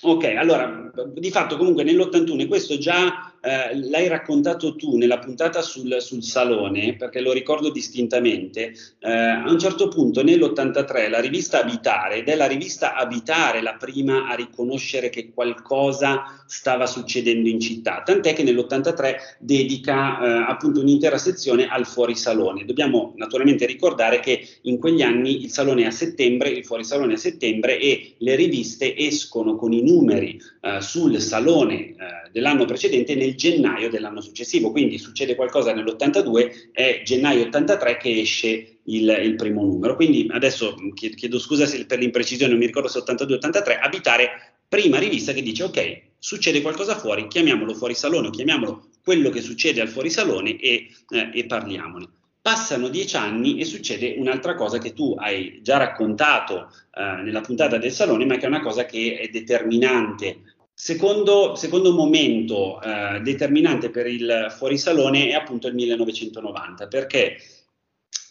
Ok, 0.00 0.24
allora, 0.36 0.92
di 1.12 1.30
fatto 1.30 1.56
comunque 1.56 1.82
nell'81, 1.82 2.40
e 2.40 2.46
questo 2.46 2.78
già 2.78 3.34
eh, 3.40 3.76
l'hai 3.88 4.08
raccontato 4.08 4.76
tu 4.76 4.96
nella 4.96 5.18
puntata 5.18 5.62
sul, 5.62 5.96
sul 6.00 6.22
salone, 6.22 6.96
perché 6.96 7.20
lo 7.20 7.32
ricordo 7.32 7.70
distintamente, 7.70 8.72
eh, 8.98 9.10
a 9.10 9.50
un 9.50 9.58
certo 9.58 9.88
punto 9.88 10.22
nell'83 10.22 11.08
la 11.08 11.20
rivista 11.20 11.60
Abitare, 11.60 12.18
ed 12.18 12.28
è 12.28 12.36
la 12.36 12.46
rivista 12.46 12.94
Abitare 12.94 13.62
la 13.62 13.74
prima 13.74 14.28
a 14.28 14.34
riconoscere 14.34 15.08
che 15.08 15.30
qualcosa 15.32 16.42
stava 16.46 16.86
succedendo 16.86 17.48
in 17.48 17.60
città, 17.60 18.02
tant'è 18.04 18.32
che 18.32 18.42
nell'83 18.42 19.16
dedica 19.38 20.20
eh, 20.20 20.50
appunto 20.50 20.80
un'intera 20.80 21.18
sezione 21.18 21.68
al 21.68 21.86
fuorisalone. 21.86 22.64
Dobbiamo 22.64 23.12
naturalmente 23.16 23.66
ricordare 23.66 24.20
che 24.20 24.46
in 24.62 24.78
quegli 24.78 25.02
anni 25.02 25.42
il 25.42 25.50
salone 25.50 25.82
è 25.82 25.86
a 25.86 25.90
settembre, 25.90 26.48
il 26.50 26.64
fuorisalone 26.64 27.14
a 27.14 27.18
settembre 27.18 27.78
e 27.78 28.14
le 28.18 28.34
riviste 28.34 28.96
escono 28.96 29.56
con 29.56 29.72
i 29.72 29.82
numeri 29.82 30.40
eh, 30.60 30.80
sul 30.80 31.20
salone 31.20 31.74
eh, 31.74 31.94
dell'anno 32.32 32.64
precedente 32.64 33.14
nel 33.14 33.34
gennaio 33.34 33.90
dell'anno 33.90 34.20
successivo, 34.20 34.70
quindi 34.70 34.98
succede 34.98 35.34
qualcosa 35.34 35.72
nell'82, 35.72 36.70
è 36.72 37.02
gennaio 37.04 37.46
83 37.46 37.96
che 37.96 38.20
esce 38.20 38.78
il, 38.84 39.20
il 39.22 39.34
primo 39.36 39.62
numero. 39.62 39.96
Quindi 39.96 40.28
adesso 40.30 40.74
chiedo 40.94 41.38
scusa 41.38 41.66
per 41.86 41.98
l'imprecisione, 41.98 42.50
non 42.50 42.60
mi 42.60 42.66
ricordo 42.66 42.88
se 42.88 43.00
82-83, 43.00 43.78
abitare 43.80 44.30
prima 44.68 44.98
rivista 44.98 45.32
che 45.32 45.42
dice 45.42 45.64
ok, 45.64 46.02
succede 46.18 46.60
qualcosa 46.60 46.96
fuori, 46.96 47.26
chiamiamolo 47.26 47.74
fuori 47.74 47.94
salone, 47.94 48.30
chiamiamolo 48.30 48.88
quello 49.02 49.30
che 49.30 49.40
succede 49.40 49.80
al 49.80 49.88
fuori 49.88 50.10
salone 50.10 50.56
e, 50.56 50.88
eh, 51.10 51.30
e 51.32 51.46
parliamone. 51.46 52.08
Passano 52.40 52.88
dieci 52.88 53.16
anni 53.16 53.58
e 53.58 53.64
succede 53.64 54.14
un'altra 54.16 54.54
cosa 54.54 54.78
che 54.78 54.92
tu 54.92 55.14
hai 55.18 55.60
già 55.62 55.76
raccontato 55.76 56.70
eh, 56.94 57.22
nella 57.22 57.40
puntata 57.40 57.78
del 57.78 57.92
salone, 57.92 58.26
ma 58.26 58.36
che 58.36 58.44
è 58.44 58.48
una 58.48 58.60
cosa 58.60 58.84
che 58.84 59.18
è 59.18 59.28
determinante 59.28 60.56
Secondo, 60.80 61.56
secondo, 61.56 61.92
momento 61.92 62.80
eh, 62.80 63.18
determinante 63.20 63.90
per 63.90 64.06
il 64.06 64.46
fuorisalone 64.56 65.30
è 65.30 65.32
appunto 65.32 65.66
il 65.66 65.74
1990, 65.74 66.86
perché 66.86 67.36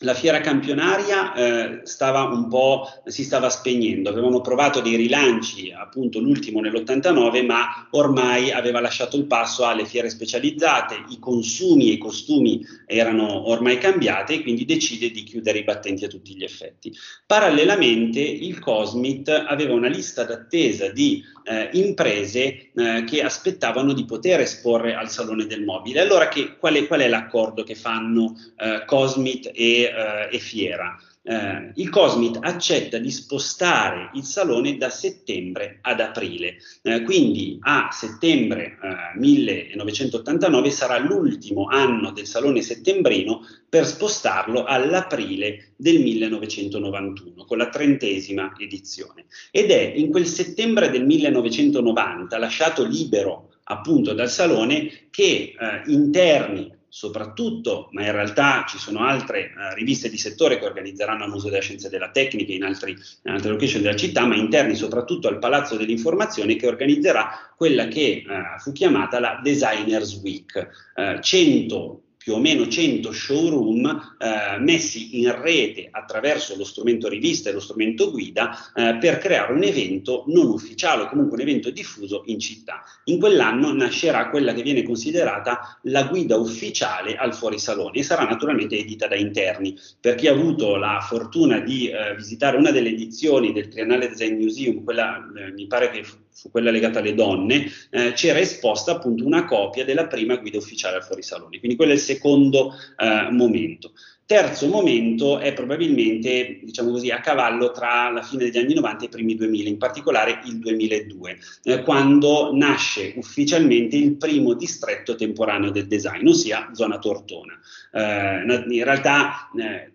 la 0.02 0.14
fiera 0.14 0.42
campionaria 0.42 1.34
eh, 1.34 1.80
stava 1.84 2.24
un 2.24 2.48
po', 2.48 2.88
si 3.06 3.24
stava 3.24 3.50
spegnendo, 3.50 4.10
avevano 4.10 4.42
provato 4.42 4.80
dei 4.80 4.96
rilanci, 4.96 5.72
appunto 5.72 6.20
l'ultimo 6.20 6.60
nell'89, 6.60 7.46
ma 7.46 7.88
ormai 7.92 8.52
aveva 8.52 8.80
lasciato 8.80 9.18
il 9.18 9.26
passo 9.26 9.66
alle 9.66 9.86
fiere 9.86 10.10
specializzate, 10.10 11.06
i 11.10 11.18
consumi 11.18 11.90
e 11.90 11.94
i 11.94 11.98
costumi 11.98 12.64
erano 12.86 13.50
ormai 13.50 13.80
cambiati 13.80 14.36
e 14.36 14.42
quindi 14.44 14.66
decide 14.66 15.10
di 15.10 15.24
chiudere 15.24 15.60
i 15.60 15.64
battenti 15.64 16.06
a 16.06 16.10
tutti 16.10 16.36
gli 16.36 16.44
effetti. 16.44 16.94
Parallelamente 17.26 18.20
il 18.20 18.60
Cosmit 18.60 19.30
aveva 19.30 19.74
una 19.74 19.88
lista 19.88 20.24
d'attesa 20.24 20.90
di 20.90 21.24
eh, 21.44 21.70
imprese 21.74 22.72
eh, 22.74 23.04
che 23.06 23.24
aspettavano 23.24 23.94
di 23.94 24.06
poter 24.06 24.42
esporre 24.42 24.94
al 24.94 25.10
Salone 25.10 25.46
del 25.46 25.64
Mobile. 25.64 26.02
Allora 26.02 26.28
che, 26.28 26.58
qual, 26.58 26.76
è, 26.76 26.88
qual, 26.88 27.00
è, 27.02 27.08
l'accordo 27.08 27.64
che 27.64 27.76
fanno 27.76 28.36
eh, 28.58 28.84
Cosmit 28.86 29.52
e 29.54 29.87
eh, 29.88 30.36
e 30.36 30.40
Fiera. 30.40 30.98
Eh, 31.30 31.72
il 31.76 31.90
Cosmit 31.90 32.40
accetta 32.42 32.98
di 33.00 33.12
spostare 33.12 34.12
il 34.14 34.24
salone 34.24 34.78
da 34.78 34.90
settembre 34.90 35.80
ad 35.82 36.00
aprile, 36.00 36.56
eh, 36.84 37.02
quindi 37.02 37.58
a 37.60 37.90
settembre 37.92 38.78
eh, 38.82 39.20
1989 39.20 40.72
sarà 40.72 40.98
l'ultimo 41.00 41.66
anno 41.66 42.12
del 42.12 42.26
salone 42.26 42.62
settembrino 42.62 43.46
per 43.68 43.86
spostarlo 43.86 44.64
all'aprile 44.64 45.74
del 45.76 46.00
1991 46.00 47.44
con 47.44 47.58
la 47.58 47.68
trentesima 47.68 48.54
edizione. 48.58 49.26
Ed 49.52 49.70
è 49.70 49.82
in 49.96 50.10
quel 50.10 50.28
settembre 50.28 50.90
del 50.90 51.06
1990, 51.06 52.38
lasciato 52.38 52.86
libero 52.86 53.50
appunto 53.64 54.14
dal 54.14 54.30
salone, 54.30 55.08
che 55.10 55.54
eh, 55.60 55.82
interni 55.88 56.74
soprattutto, 56.90 57.90
ma 57.92 58.06
in 58.06 58.12
realtà 58.12 58.66
ci 58.68 58.78
sono 58.78 59.06
altre 59.06 59.52
uh, 59.56 59.74
riviste 59.76 60.10
di 60.10 60.18
settore 60.18 60.58
che 60.58 60.66
organizzeranno 60.66 61.24
al 61.24 61.30
Museo 61.30 61.50
della 61.50 61.62
Scienza 61.62 61.88
e 61.88 61.90
della 61.90 62.12
Tecnica 62.12 62.54
in, 62.54 62.64
altri, 62.64 62.92
in 62.92 63.32
altre 63.32 63.52
location 63.52 63.82
della 63.82 63.96
città, 63.96 64.26
ma 64.26 64.36
interni 64.36 64.76
soprattutto 64.76 65.28
al 65.28 65.40
Palazzo 65.40 65.76
dell'Informazione 65.76 66.56
che 66.56 66.68
organizzerà 66.68 67.54
quella 67.56 67.88
che 67.88 68.24
uh, 68.26 68.60
fu 68.60 68.72
chiamata 68.72 69.20
la 69.20 69.40
Designers 69.44 70.20
Week. 70.22 70.92
Uh, 70.96 71.20
100 71.20 72.02
più 72.28 72.36
o 72.36 72.40
meno 72.40 72.68
100 72.68 73.10
showroom 73.14 74.18
eh, 74.18 74.60
messi 74.60 75.18
in 75.18 75.34
rete 75.42 75.88
attraverso 75.90 76.58
lo 76.58 76.66
strumento 76.66 77.08
rivista 77.08 77.50
e 77.50 77.54
lo 77.54 77.62
strumento 77.62 78.12
guida 78.12 78.74
eh, 78.76 78.98
per 79.00 79.18
creare 79.18 79.54
un 79.54 79.64
evento 79.64 80.26
non 80.28 80.48
ufficiale 80.48 81.08
comunque 81.08 81.38
un 81.38 81.48
evento 81.48 81.70
diffuso 81.70 82.24
in 82.26 82.38
città. 82.38 82.84
In 83.06 83.18
quell'anno 83.18 83.72
nascerà 83.72 84.30
quella 84.30 84.54
che 84.54 84.62
viene 84.62 84.84
considerata 84.84 85.80
la 85.84 86.04
guida 86.04 86.36
ufficiale 86.36 87.16
al 87.16 87.34
fuorisalone 87.34 87.98
e 87.98 88.04
sarà 88.04 88.26
naturalmente 88.26 88.78
edita 88.78 89.08
da 89.08 89.16
interni. 89.16 89.74
Per 89.98 90.16
chi 90.16 90.28
ha 90.28 90.34
avuto 90.34 90.76
la 90.76 91.00
fortuna 91.00 91.62
di 91.62 91.88
eh, 91.88 92.14
visitare 92.14 92.58
una 92.58 92.72
delle 92.72 92.90
edizioni 92.90 93.54
del 93.54 93.70
Triennale 93.70 94.10
Design 94.10 94.36
Museum, 94.36 94.84
quella 94.84 95.26
eh, 95.34 95.52
mi 95.54 95.66
pare 95.68 95.92
che 95.92 96.04
su 96.38 96.52
quella 96.52 96.70
legata 96.70 97.00
alle 97.00 97.16
donne, 97.16 97.66
eh, 97.90 98.14
c'era 98.14 98.38
esposta 98.38 98.92
appunto 98.92 99.26
una 99.26 99.46
copia 99.46 99.84
della 99.84 100.06
prima 100.06 100.36
guida 100.36 100.60
ufficiale 100.60 100.98
al 100.98 101.04
fuorisalone. 101.04 101.58
Quindi 101.58 101.76
quello 101.76 101.94
è 101.94 101.96
il 101.96 102.02
secondo 102.02 102.76
eh, 102.96 103.32
momento. 103.32 103.94
Terzo 104.24 104.68
momento 104.68 105.40
è 105.40 105.54
probabilmente, 105.54 106.60
diciamo 106.62 106.92
così, 106.92 107.10
a 107.10 107.22
cavallo 107.22 107.72
tra 107.72 108.12
la 108.12 108.22
fine 108.22 108.44
degli 108.44 108.58
anni 108.58 108.76
90 108.76 109.04
e 109.04 109.08
i 109.08 109.10
primi 109.10 109.36
2000, 109.36 109.70
in 109.70 109.78
particolare 109.78 110.42
il 110.46 110.60
2002, 110.60 111.38
eh, 111.64 111.82
quando 111.82 112.52
nasce 112.54 113.14
ufficialmente 113.16 113.96
il 113.96 114.18
primo 114.18 114.54
distretto 114.54 115.16
temporaneo 115.16 115.72
del 115.72 115.88
design, 115.88 116.28
ossia 116.28 116.70
zona 116.74 117.00
Tortona. 117.00 117.58
Eh, 117.94 118.64
in 118.68 118.84
realtà 118.84 119.50
eh, 119.58 119.94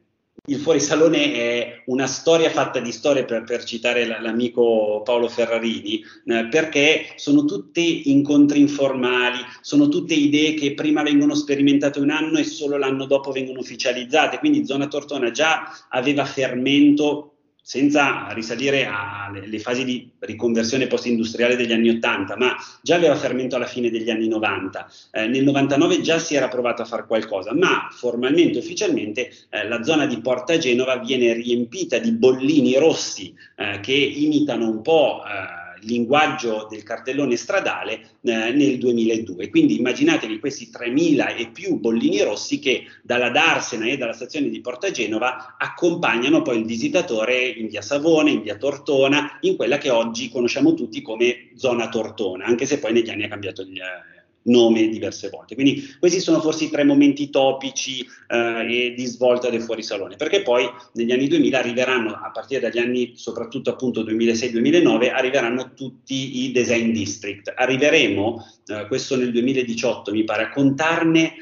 il 0.48 0.58
fuorisalone 0.58 1.34
è 1.34 1.82
una 1.86 2.08
storia 2.08 2.50
fatta 2.50 2.80
di 2.80 2.90
storie, 2.90 3.24
per, 3.24 3.44
per 3.44 3.62
citare 3.62 4.04
l'amico 4.04 5.02
Paolo 5.04 5.28
Ferrarini, 5.28 6.02
eh, 6.26 6.48
perché 6.48 7.12
sono 7.14 7.44
tutte 7.44 7.80
incontri 7.80 8.58
informali, 8.58 9.38
sono 9.60 9.86
tutte 9.86 10.14
idee 10.14 10.54
che 10.54 10.74
prima 10.74 11.04
vengono 11.04 11.36
sperimentate 11.36 12.00
un 12.00 12.10
anno 12.10 12.38
e 12.38 12.44
solo 12.44 12.76
l'anno 12.76 13.06
dopo 13.06 13.30
vengono 13.30 13.60
ufficializzate. 13.60 14.38
Quindi 14.38 14.66
Zona 14.66 14.88
Tortona 14.88 15.30
già 15.30 15.62
aveva 15.88 16.24
fermento 16.24 17.31
senza 17.62 18.26
risalire 18.32 18.86
alle 18.86 19.60
fasi 19.60 19.84
di 19.84 20.10
riconversione 20.18 20.88
post-industriale 20.88 21.54
degli 21.54 21.72
anni 21.72 21.90
80, 21.90 22.36
ma 22.36 22.56
già 22.82 22.96
aveva 22.96 23.14
fermento 23.14 23.54
alla 23.54 23.66
fine 23.66 23.88
degli 23.88 24.10
anni 24.10 24.26
90. 24.26 24.90
Eh, 25.12 25.26
nel 25.28 25.44
99 25.44 26.00
già 26.00 26.18
si 26.18 26.34
era 26.34 26.48
provato 26.48 26.82
a 26.82 26.84
fare 26.84 27.06
qualcosa, 27.06 27.54
ma 27.54 27.88
formalmente, 27.92 28.58
ufficialmente, 28.58 29.30
eh, 29.48 29.68
la 29.68 29.82
zona 29.84 30.06
di 30.06 30.20
Porta 30.20 30.58
Genova 30.58 30.96
viene 30.96 31.32
riempita 31.32 31.98
di 31.98 32.10
bollini 32.10 32.76
rossi 32.76 33.32
eh, 33.56 33.78
che 33.80 33.94
imitano 33.94 34.68
un 34.68 34.82
po' 34.82 35.22
eh, 35.24 35.61
linguaggio 35.82 36.66
del 36.70 36.82
cartellone 36.82 37.36
stradale 37.36 37.92
eh, 38.22 38.52
nel 38.52 38.78
2002. 38.78 39.48
Quindi 39.50 39.78
immaginatevi 39.78 40.38
questi 40.38 40.70
3.000 40.72 41.36
e 41.38 41.50
più 41.50 41.78
bollini 41.78 42.22
rossi 42.22 42.58
che 42.58 42.84
dalla 43.02 43.30
Darsena 43.30 43.86
e 43.86 43.96
dalla 43.96 44.12
stazione 44.12 44.48
di 44.48 44.60
Porta 44.60 44.90
Genova 44.90 45.56
accompagnano 45.58 46.42
poi 46.42 46.58
il 46.58 46.64
visitatore 46.64 47.46
in 47.48 47.68
via 47.68 47.82
Savone, 47.82 48.30
in 48.30 48.42
via 48.42 48.56
Tortona, 48.56 49.38
in 49.40 49.56
quella 49.56 49.78
che 49.78 49.90
oggi 49.90 50.30
conosciamo 50.30 50.74
tutti 50.74 51.02
come 51.02 51.50
zona 51.54 51.88
Tortona, 51.88 52.44
anche 52.44 52.66
se 52.66 52.78
poi 52.78 52.92
negli 52.92 53.10
anni 53.10 53.24
ha 53.24 53.28
cambiato 53.28 53.62
il, 53.62 53.80
nome 54.44 54.88
diverse 54.88 55.28
volte. 55.28 55.54
Quindi 55.54 55.96
questi 55.98 56.20
sono 56.20 56.40
forse 56.40 56.64
i 56.64 56.70
tre 56.70 56.84
momenti 56.84 57.30
topici 57.30 58.06
eh, 58.28 58.86
e 58.88 58.94
di 58.94 59.06
svolta 59.06 59.50
del 59.50 59.62
fuorisalone, 59.62 60.16
perché 60.16 60.42
poi 60.42 60.68
negli 60.94 61.12
anni 61.12 61.28
2000 61.28 61.58
arriveranno, 61.58 62.12
a 62.12 62.30
partire 62.32 62.60
dagli 62.60 62.78
anni 62.78 63.12
soprattutto 63.14 63.70
appunto 63.70 64.02
2006-2009, 64.02 65.12
arriveranno 65.12 65.72
tutti 65.74 66.44
i 66.44 66.52
design 66.52 66.90
district. 66.92 67.52
Arriveremo, 67.54 68.46
eh, 68.66 68.86
questo 68.86 69.16
nel 69.16 69.32
2018 69.32 70.12
mi 70.12 70.24
pare, 70.24 70.44
a 70.44 70.50
contarne 70.50 71.34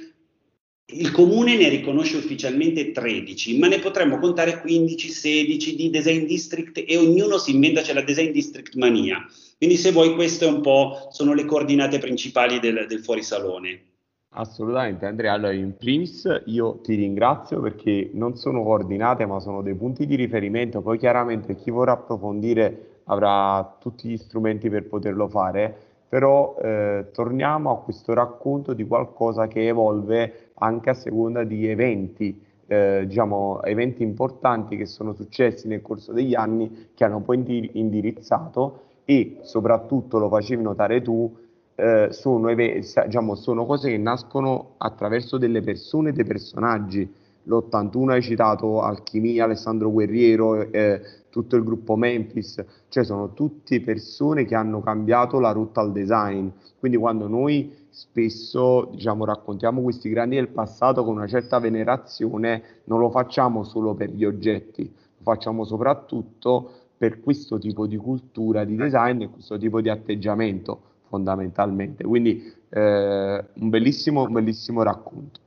il 0.92 1.10
comune 1.12 1.56
ne 1.56 1.68
riconosce 1.68 2.16
ufficialmente 2.16 2.90
13, 2.90 3.58
ma 3.58 3.68
ne 3.68 3.78
potremmo 3.78 4.18
contare 4.18 4.62
15-16 4.64 5.74
di 5.74 5.90
design 5.90 6.24
district 6.24 6.82
e 6.84 6.96
ognuno 6.96 7.38
si 7.38 7.52
inventa, 7.52 7.80
c'è 7.80 7.92
la 7.92 8.02
design 8.02 8.32
district 8.32 8.74
mania. 8.74 9.24
Quindi 9.60 9.76
se 9.76 9.92
vuoi 9.92 10.14
queste 10.14 10.46
un 10.46 10.62
po' 10.62 11.08
sono 11.10 11.34
le 11.34 11.44
coordinate 11.44 11.98
principali 11.98 12.60
del, 12.60 12.86
del 12.88 13.00
fuorisalone. 13.00 13.82
Assolutamente 14.30 15.04
Andrea, 15.04 15.34
allora 15.34 15.52
in 15.52 15.76
primis 15.76 16.26
io 16.46 16.78
ti 16.82 16.94
ringrazio 16.94 17.60
perché 17.60 18.08
non 18.14 18.36
sono 18.36 18.62
coordinate 18.62 19.26
ma 19.26 19.38
sono 19.38 19.60
dei 19.60 19.74
punti 19.74 20.06
di 20.06 20.14
riferimento, 20.14 20.80
poi 20.80 20.96
chiaramente 20.96 21.56
chi 21.56 21.70
vorrà 21.70 21.92
approfondire 21.92 23.00
avrà 23.04 23.76
tutti 23.78 24.08
gli 24.08 24.16
strumenti 24.16 24.70
per 24.70 24.86
poterlo 24.86 25.28
fare, 25.28 25.76
però 26.08 26.56
eh, 26.58 27.08
torniamo 27.12 27.70
a 27.70 27.82
questo 27.82 28.14
racconto 28.14 28.72
di 28.72 28.86
qualcosa 28.86 29.46
che 29.46 29.68
evolve 29.68 30.52
anche 30.54 30.88
a 30.88 30.94
seconda 30.94 31.44
di 31.44 31.68
eventi, 31.68 32.42
eh, 32.66 33.04
diciamo 33.06 33.62
eventi 33.64 34.02
importanti 34.02 34.78
che 34.78 34.86
sono 34.86 35.12
successi 35.12 35.68
nel 35.68 35.82
corso 35.82 36.12
degli 36.12 36.34
anni 36.34 36.92
che 36.94 37.04
hanno 37.04 37.20
poi 37.20 37.68
indirizzato 37.74 38.88
e 39.04 39.38
soprattutto 39.42 40.18
lo 40.18 40.28
facevi 40.28 40.62
notare 40.62 41.02
tu, 41.02 41.34
eh, 41.74 42.08
sono, 42.10 42.54
diciamo, 42.54 43.34
sono, 43.34 43.64
cose 43.64 43.88
che 43.90 43.98
nascono 43.98 44.74
attraverso 44.78 45.38
delle 45.38 45.62
persone 45.62 46.10
e 46.10 46.12
dei 46.12 46.24
personaggi. 46.24 47.10
L'81 47.44 48.10
hai 48.10 48.22
citato 48.22 48.82
Alchimia, 48.82 49.44
Alessandro 49.44 49.90
Guerriero, 49.90 50.70
eh, 50.70 51.00
tutto 51.30 51.56
il 51.56 51.64
gruppo 51.64 51.96
Memphis, 51.96 52.62
cioè 52.88 53.04
sono 53.04 53.32
tutte 53.32 53.80
persone 53.80 54.44
che 54.44 54.54
hanno 54.54 54.80
cambiato 54.82 55.40
la 55.40 55.52
rotta 55.52 55.80
al 55.80 55.92
design. 55.92 56.48
Quindi 56.78 56.98
quando 56.98 57.28
noi 57.28 57.74
spesso 57.88 58.88
diciamo, 58.92 59.24
raccontiamo 59.24 59.80
questi 59.80 60.10
grandi 60.10 60.36
del 60.36 60.48
passato 60.48 61.02
con 61.04 61.16
una 61.16 61.26
certa 61.26 61.58
venerazione, 61.58 62.62
non 62.84 62.98
lo 62.98 63.10
facciamo 63.10 63.64
solo 63.64 63.94
per 63.94 64.10
gli 64.10 64.24
oggetti, 64.24 64.84
lo 64.84 65.22
facciamo 65.22 65.64
soprattutto 65.64 66.72
per 67.00 67.22
questo 67.22 67.58
tipo 67.58 67.86
di 67.86 67.96
cultura 67.96 68.62
di 68.62 68.76
design 68.76 69.22
e 69.22 69.30
questo 69.30 69.56
tipo 69.56 69.80
di 69.80 69.88
atteggiamento 69.88 70.98
fondamentalmente. 71.08 72.04
Quindi 72.04 72.52
eh, 72.68 73.44
un, 73.54 73.70
bellissimo, 73.70 74.24
un 74.24 74.32
bellissimo 74.34 74.82
racconto. 74.82 75.40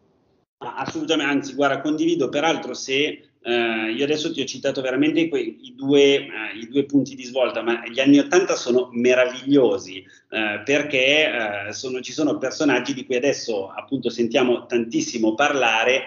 Assolutamente, 0.58 1.32
anzi, 1.32 1.54
guarda, 1.54 1.80
condivido, 1.80 2.28
peraltro 2.30 2.74
se 2.74 3.33
Uh, 3.46 3.90
io 3.90 4.06
adesso 4.06 4.32
ti 4.32 4.40
ho 4.40 4.46
citato 4.46 4.80
veramente 4.80 5.28
que- 5.28 5.42
i, 5.42 5.74
due, 5.76 6.20
uh, 6.20 6.58
i, 6.58 6.66
due, 6.70 6.86
punti 6.86 7.14
di 7.14 7.26
svolta, 7.26 7.62
ma 7.62 7.84
gli 7.86 8.00
anni 8.00 8.18
Ottanta 8.18 8.56
sono 8.56 8.88
meravigliosi 8.94 10.02
uh, 10.30 10.64
perché 10.64 11.68
sono, 11.72 12.00
ci 12.00 12.14
sono 12.14 12.38
personaggi 12.38 12.94
di 12.94 13.06
cui 13.06 13.18
adesso 13.18 13.68
appunto 13.68 14.10
sentiamo 14.10 14.66
tantissimo 14.66 15.36
parlare, 15.36 16.04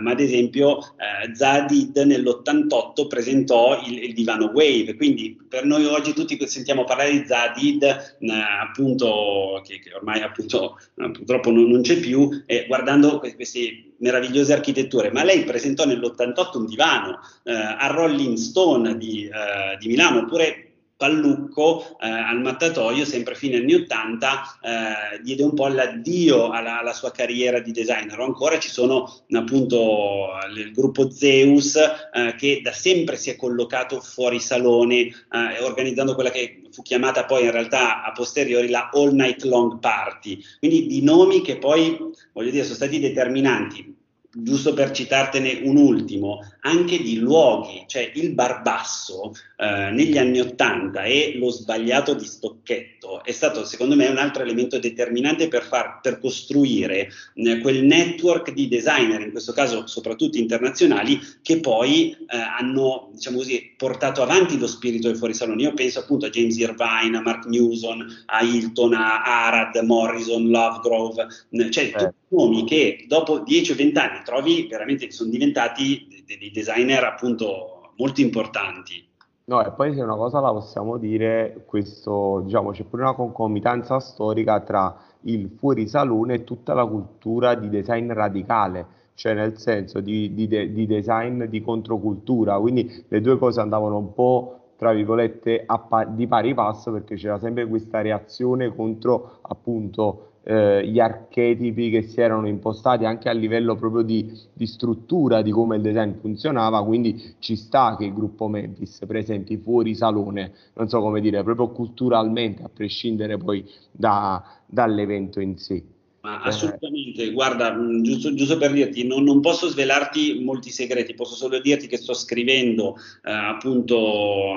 ma 0.00 0.10
ad 0.10 0.20
esempio 0.20 0.94
Zadid 1.32 1.96
nell'88 1.96 3.06
presentò 3.06 3.80
il, 3.86 4.02
il, 4.04 4.14
divano 4.14 4.46
Wave, 4.54 4.96
quindi 4.96 5.38
per 5.48 5.64
noi 5.64 5.84
oggi 5.86 6.12
tutti 6.12 6.38
sentiamo 6.46 6.84
parlare 6.84 7.10
di 7.10 7.24
Zadid, 7.26 8.18
appunto, 8.60 9.62
che, 9.66 9.78
che, 9.80 9.94
ormai 9.94 10.20
appunto 10.22 10.78
purtroppo 10.94 11.50
non, 11.50 11.68
non 11.68 11.82
c'è 11.82 11.98
più, 11.98 12.42
e 12.46 12.66
guardando 12.66 13.18
questi 13.18 13.89
meravigliose 14.00 14.52
architetture, 14.52 15.10
ma 15.10 15.24
lei 15.24 15.44
presentò 15.44 15.84
nell'88 15.84 16.58
un 16.58 16.66
divano 16.66 17.20
eh, 17.44 17.52
a 17.52 17.86
Rolling 17.86 18.36
Stone 18.36 18.96
di, 18.96 19.24
eh, 19.24 19.76
di 19.78 19.88
Milano, 19.88 20.20
oppure 20.20 20.69
Pallucco 21.00 21.96
eh, 21.98 22.06
al 22.06 22.42
mattatoio, 22.42 23.06
sempre 23.06 23.34
fine 23.34 23.56
anni 23.56 23.72
80, 23.72 24.58
eh, 24.60 25.22
diede 25.22 25.42
un 25.42 25.54
po' 25.54 25.66
l'addio 25.68 26.50
alla, 26.50 26.80
alla, 26.80 26.92
sua 26.92 27.10
carriera 27.10 27.58
di 27.58 27.72
designer. 27.72 28.20
Ancora 28.20 28.58
ci 28.58 28.68
sono 28.68 29.10
appunto 29.30 30.28
il 30.54 30.72
gruppo 30.72 31.10
Zeus 31.10 31.76
eh, 31.76 32.34
che 32.36 32.60
da 32.62 32.72
sempre 32.72 33.16
si 33.16 33.30
è 33.30 33.36
collocato 33.36 33.98
fuori 34.02 34.40
salone, 34.40 34.98
eh, 34.98 35.62
organizzando 35.62 36.14
quella 36.14 36.30
che 36.30 36.64
fu 36.70 36.82
chiamata 36.82 37.24
poi 37.24 37.44
in 37.44 37.52
realtà 37.52 38.04
a 38.04 38.12
posteriori 38.12 38.68
la 38.68 38.90
All 38.92 39.14
Night 39.14 39.44
Long 39.44 39.78
Party. 39.78 40.38
Quindi 40.58 40.86
di 40.86 41.02
nomi 41.02 41.40
che 41.40 41.56
poi, 41.56 41.96
voglio 42.34 42.50
dire, 42.50 42.64
sono 42.64 42.74
stati 42.74 43.00
determinanti 43.00 43.96
giusto 44.32 44.74
per 44.74 44.92
citartene 44.92 45.60
un 45.64 45.76
ultimo, 45.76 46.38
anche 46.60 47.02
di 47.02 47.18
luoghi, 47.18 47.84
cioè 47.86 48.12
il 48.14 48.32
Barbasso 48.32 49.32
eh, 49.62 49.90
negli 49.90 50.16
anni 50.16 50.40
Ottanta 50.40 51.02
e 51.02 51.34
lo 51.36 51.50
sbagliato 51.50 52.14
di 52.14 52.24
Stocchetto 52.24 53.22
è 53.22 53.32
stato 53.32 53.66
secondo 53.66 53.94
me 53.94 54.06
un 54.06 54.16
altro 54.16 54.42
elemento 54.42 54.78
determinante 54.78 55.48
per, 55.48 55.64
far, 55.64 56.00
per 56.00 56.18
costruire 56.18 57.10
eh, 57.34 57.58
quel 57.58 57.84
network 57.84 58.52
di 58.52 58.68
designer, 58.68 59.20
in 59.20 59.32
questo 59.32 59.52
caso 59.52 59.86
soprattutto 59.86 60.38
internazionali, 60.38 61.20
che 61.42 61.60
poi 61.60 62.12
eh, 62.12 62.36
hanno 62.36 63.10
diciamo 63.12 63.36
così, 63.36 63.74
portato 63.76 64.22
avanti 64.22 64.58
lo 64.58 64.66
spirito 64.66 65.08
del 65.08 65.18
fuorisalone. 65.18 65.60
Io 65.62 65.74
penso 65.74 65.98
appunto 65.98 66.24
a 66.24 66.30
James 66.30 66.56
Irvine, 66.56 67.18
a 67.18 67.20
Mark 67.20 67.44
Newson, 67.44 68.06
a 68.26 68.40
Hilton, 68.40 68.94
a 68.94 69.22
Arad, 69.22 69.76
Morrison, 69.84 70.48
Lovegrove, 70.48 71.26
cioè 71.70 71.90
tutti 71.90 72.04
eh. 72.04 72.14
nomi 72.28 72.64
che 72.64 73.04
dopo 73.06 73.40
10 73.40 73.72
o 73.72 73.74
20 73.74 73.98
anni 73.98 74.20
trovi 74.24 74.66
veramente 74.70 75.06
che 75.06 75.12
sono 75.12 75.28
diventati 75.28 76.24
dei 76.24 76.50
designer 76.50 77.04
appunto 77.04 77.92
molto 77.96 78.22
importanti. 78.22 79.08
No, 79.44 79.64
e 79.64 79.72
poi 79.72 79.92
se 79.94 80.00
una 80.02 80.14
cosa 80.14 80.38
la 80.38 80.52
possiamo 80.52 80.96
dire, 80.96 81.64
questo, 81.66 82.40
diciamo, 82.44 82.70
c'è 82.70 82.84
pure 82.84 83.02
una 83.02 83.14
concomitanza 83.14 83.98
storica 83.98 84.60
tra 84.60 84.96
il 85.22 85.48
fuorisalone 85.50 86.34
e 86.34 86.44
tutta 86.44 86.72
la 86.72 86.86
cultura 86.86 87.54
di 87.56 87.68
design 87.68 88.12
radicale, 88.12 88.86
cioè 89.14 89.34
nel 89.34 89.58
senso 89.58 90.00
di, 90.00 90.34
di, 90.34 90.46
di 90.46 90.86
design 90.86 91.44
di 91.44 91.60
controcultura, 91.62 92.60
quindi 92.60 93.04
le 93.08 93.20
due 93.20 93.38
cose 93.38 93.60
andavano 93.60 93.98
un 93.98 94.14
po' 94.14 94.54
tra 94.76 94.92
virgolette 94.92 95.66
pa- 95.88 96.04
di 96.04 96.26
pari 96.26 96.54
passo 96.54 96.90
perché 96.92 97.16
c'era 97.16 97.38
sempre 97.38 97.66
questa 97.66 98.00
reazione 98.00 98.74
contro 98.74 99.38
appunto 99.42 100.29
eh, 100.42 100.86
gli 100.86 100.98
archetipi 100.98 101.90
che 101.90 102.02
si 102.02 102.20
erano 102.20 102.46
impostati 102.48 103.04
anche 103.04 103.28
a 103.28 103.32
livello 103.32 103.74
proprio 103.74 104.02
di, 104.02 104.32
di, 104.52 104.66
struttura 104.66 105.42
di 105.42 105.50
come 105.50 105.76
il 105.76 105.82
design 105.82 106.12
funzionava, 106.20 106.84
quindi 106.84 107.34
ci 107.38 107.56
sta 107.56 107.96
che 107.98 108.06
il 108.06 108.14
gruppo 108.14 108.48
Memphis 108.48 109.04
presenti 109.06 109.56
fuori 109.58 109.94
salone, 109.94 110.52
non 110.74 110.88
so 110.88 111.00
come 111.00 111.20
dire, 111.20 111.42
proprio 111.42 111.68
culturalmente, 111.68 112.62
a 112.62 112.70
prescindere 112.72 113.36
poi 113.36 113.64
da, 113.90 114.42
dall'evento 114.66 115.40
in 115.40 115.58
sé. 115.58 115.82
Ma 116.22 116.42
assolutamente, 116.42 117.32
guarda, 117.32 117.74
mm, 117.74 118.02
giusto, 118.02 118.34
giusto 118.34 118.58
per 118.58 118.72
dirti, 118.72 119.06
non, 119.06 119.24
non, 119.24 119.40
posso 119.40 119.68
svelarti 119.68 120.40
molti 120.42 120.70
segreti, 120.70 121.14
posso 121.14 121.34
solo 121.34 121.60
dirti 121.60 121.86
che 121.86 121.96
sto 121.96 122.12
scrivendo 122.12 122.96
eh, 123.24 123.32
appunto 123.32 124.52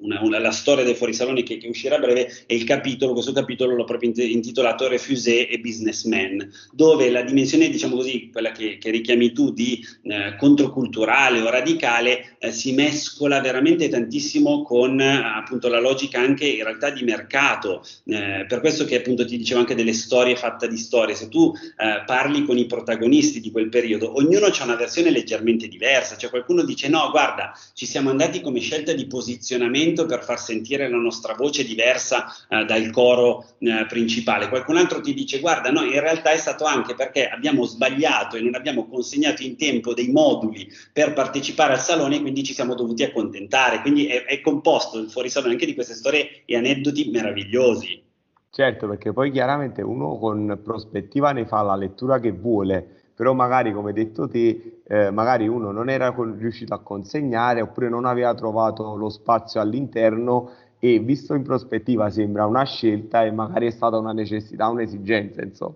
una, 0.00 0.22
una, 0.22 0.38
la 0.38 0.50
storia 0.50 0.84
dei 0.84 0.94
fuorisaloni 0.94 1.42
che, 1.42 1.56
che 1.56 1.68
uscirà 1.68 1.96
a 1.96 1.98
breve 1.98 2.44
e 2.46 2.54
il 2.54 2.64
capitolo, 2.64 3.12
questo 3.12 3.32
capitolo 3.32 3.74
l'ho 3.74 3.84
proprio 3.84 4.12
intitolato 4.14 4.88
Refusé 4.88 5.48
e 5.48 5.58
Businessman, 5.58 6.50
dove 6.72 7.10
la 7.10 7.22
dimensione, 7.22 7.68
diciamo 7.68 7.96
così, 7.96 8.30
quella 8.30 8.52
che, 8.52 8.78
che 8.78 8.90
richiami 8.90 9.32
tu 9.32 9.52
di 9.52 9.84
eh, 10.02 10.36
controculturale 10.36 11.40
o 11.40 11.50
radicale, 11.50 12.36
eh, 12.38 12.52
si 12.52 12.72
mescola 12.72 13.40
veramente 13.40 13.88
tantissimo 13.88 14.62
con 14.62 15.00
eh, 15.00 15.22
appunto 15.34 15.68
la 15.68 15.80
logica 15.80 16.20
anche 16.20 16.46
in 16.46 16.62
realtà 16.62 16.90
di 16.90 17.02
mercato. 17.02 17.84
Eh, 18.04 18.44
per 18.46 18.60
questo 18.60 18.84
che 18.84 18.96
appunto 18.96 19.24
ti 19.24 19.36
dicevo 19.36 19.60
anche 19.60 19.74
delle 19.74 19.92
storie 19.92 20.36
fatte 20.36 20.68
di 20.68 20.76
storie. 20.76 21.14
Se 21.14 21.28
tu 21.28 21.52
eh, 21.54 22.02
parli 22.06 22.44
con 22.44 22.58
i 22.58 22.66
protagonisti 22.66 23.40
di 23.40 23.50
quel 23.50 23.68
periodo, 23.68 24.16
ognuno 24.16 24.46
ha 24.46 24.64
una 24.64 24.76
versione 24.76 25.10
leggermente 25.10 25.68
diversa. 25.68 26.16
Cioè 26.16 26.30
qualcuno 26.30 26.62
dice 26.62 26.88
no, 26.88 27.10
guarda, 27.10 27.52
ci 27.74 27.86
siamo 27.86 28.10
andati 28.10 28.40
come 28.40 28.60
scelta 28.60 28.92
di 28.92 29.06
posizionamento 29.06 29.87
per 29.92 30.24
far 30.24 30.38
sentire 30.38 30.88
la 30.88 30.96
nostra 30.96 31.34
voce 31.34 31.64
diversa 31.64 32.26
eh, 32.48 32.64
dal 32.64 32.90
coro 32.90 33.44
eh, 33.58 33.86
principale. 33.88 34.48
Qualcun 34.48 34.76
altro 34.76 35.00
ti 35.00 35.14
dice 35.14 35.40
guarda, 35.40 35.70
no, 35.70 35.82
in 35.82 36.00
realtà 36.00 36.30
è 36.30 36.36
stato 36.36 36.64
anche 36.64 36.94
perché 36.94 37.28
abbiamo 37.28 37.64
sbagliato 37.64 38.36
e 38.36 38.40
non 38.40 38.54
abbiamo 38.54 38.86
consegnato 38.86 39.42
in 39.42 39.56
tempo 39.56 39.94
dei 39.94 40.08
moduli 40.10 40.68
per 40.92 41.12
partecipare 41.12 41.74
al 41.74 41.80
salone 41.80 42.20
quindi 42.20 42.42
ci 42.42 42.54
siamo 42.54 42.74
dovuti 42.74 43.02
accontentare. 43.02 43.80
Quindi 43.80 44.06
è, 44.06 44.24
è 44.24 44.40
composto 44.40 44.98
il 44.98 45.10
fuorisalone 45.10 45.52
anche 45.52 45.66
di 45.66 45.74
queste 45.74 45.94
storie 45.94 46.42
e 46.44 46.56
aneddoti 46.56 47.10
meravigliosi. 47.10 48.06
Certo, 48.50 48.88
perché 48.88 49.12
poi 49.12 49.30
chiaramente 49.30 49.82
uno 49.82 50.18
con 50.18 50.60
prospettiva 50.64 51.32
ne 51.32 51.46
fa 51.46 51.62
la 51.62 51.76
lettura 51.76 52.18
che 52.18 52.32
vuole, 52.32 52.97
però 53.18 53.32
magari 53.32 53.72
come 53.72 53.88
hai 53.88 53.94
detto 53.94 54.28
te, 54.28 54.82
eh, 54.86 55.10
magari 55.10 55.48
uno 55.48 55.72
non 55.72 55.90
era 55.90 56.14
riuscito 56.38 56.72
a 56.72 56.78
consegnare 56.78 57.60
oppure 57.60 57.88
non 57.88 58.04
aveva 58.04 58.32
trovato 58.32 58.94
lo 58.94 59.08
spazio 59.08 59.60
all'interno 59.60 60.50
e 60.78 61.00
visto 61.00 61.34
in 61.34 61.42
prospettiva 61.42 62.10
sembra 62.10 62.46
una 62.46 62.62
scelta 62.62 63.24
e 63.24 63.32
magari 63.32 63.66
è 63.66 63.70
stata 63.70 63.98
una 63.98 64.12
necessità, 64.12 64.68
un'esigenza, 64.68 65.42
insomma. 65.42 65.74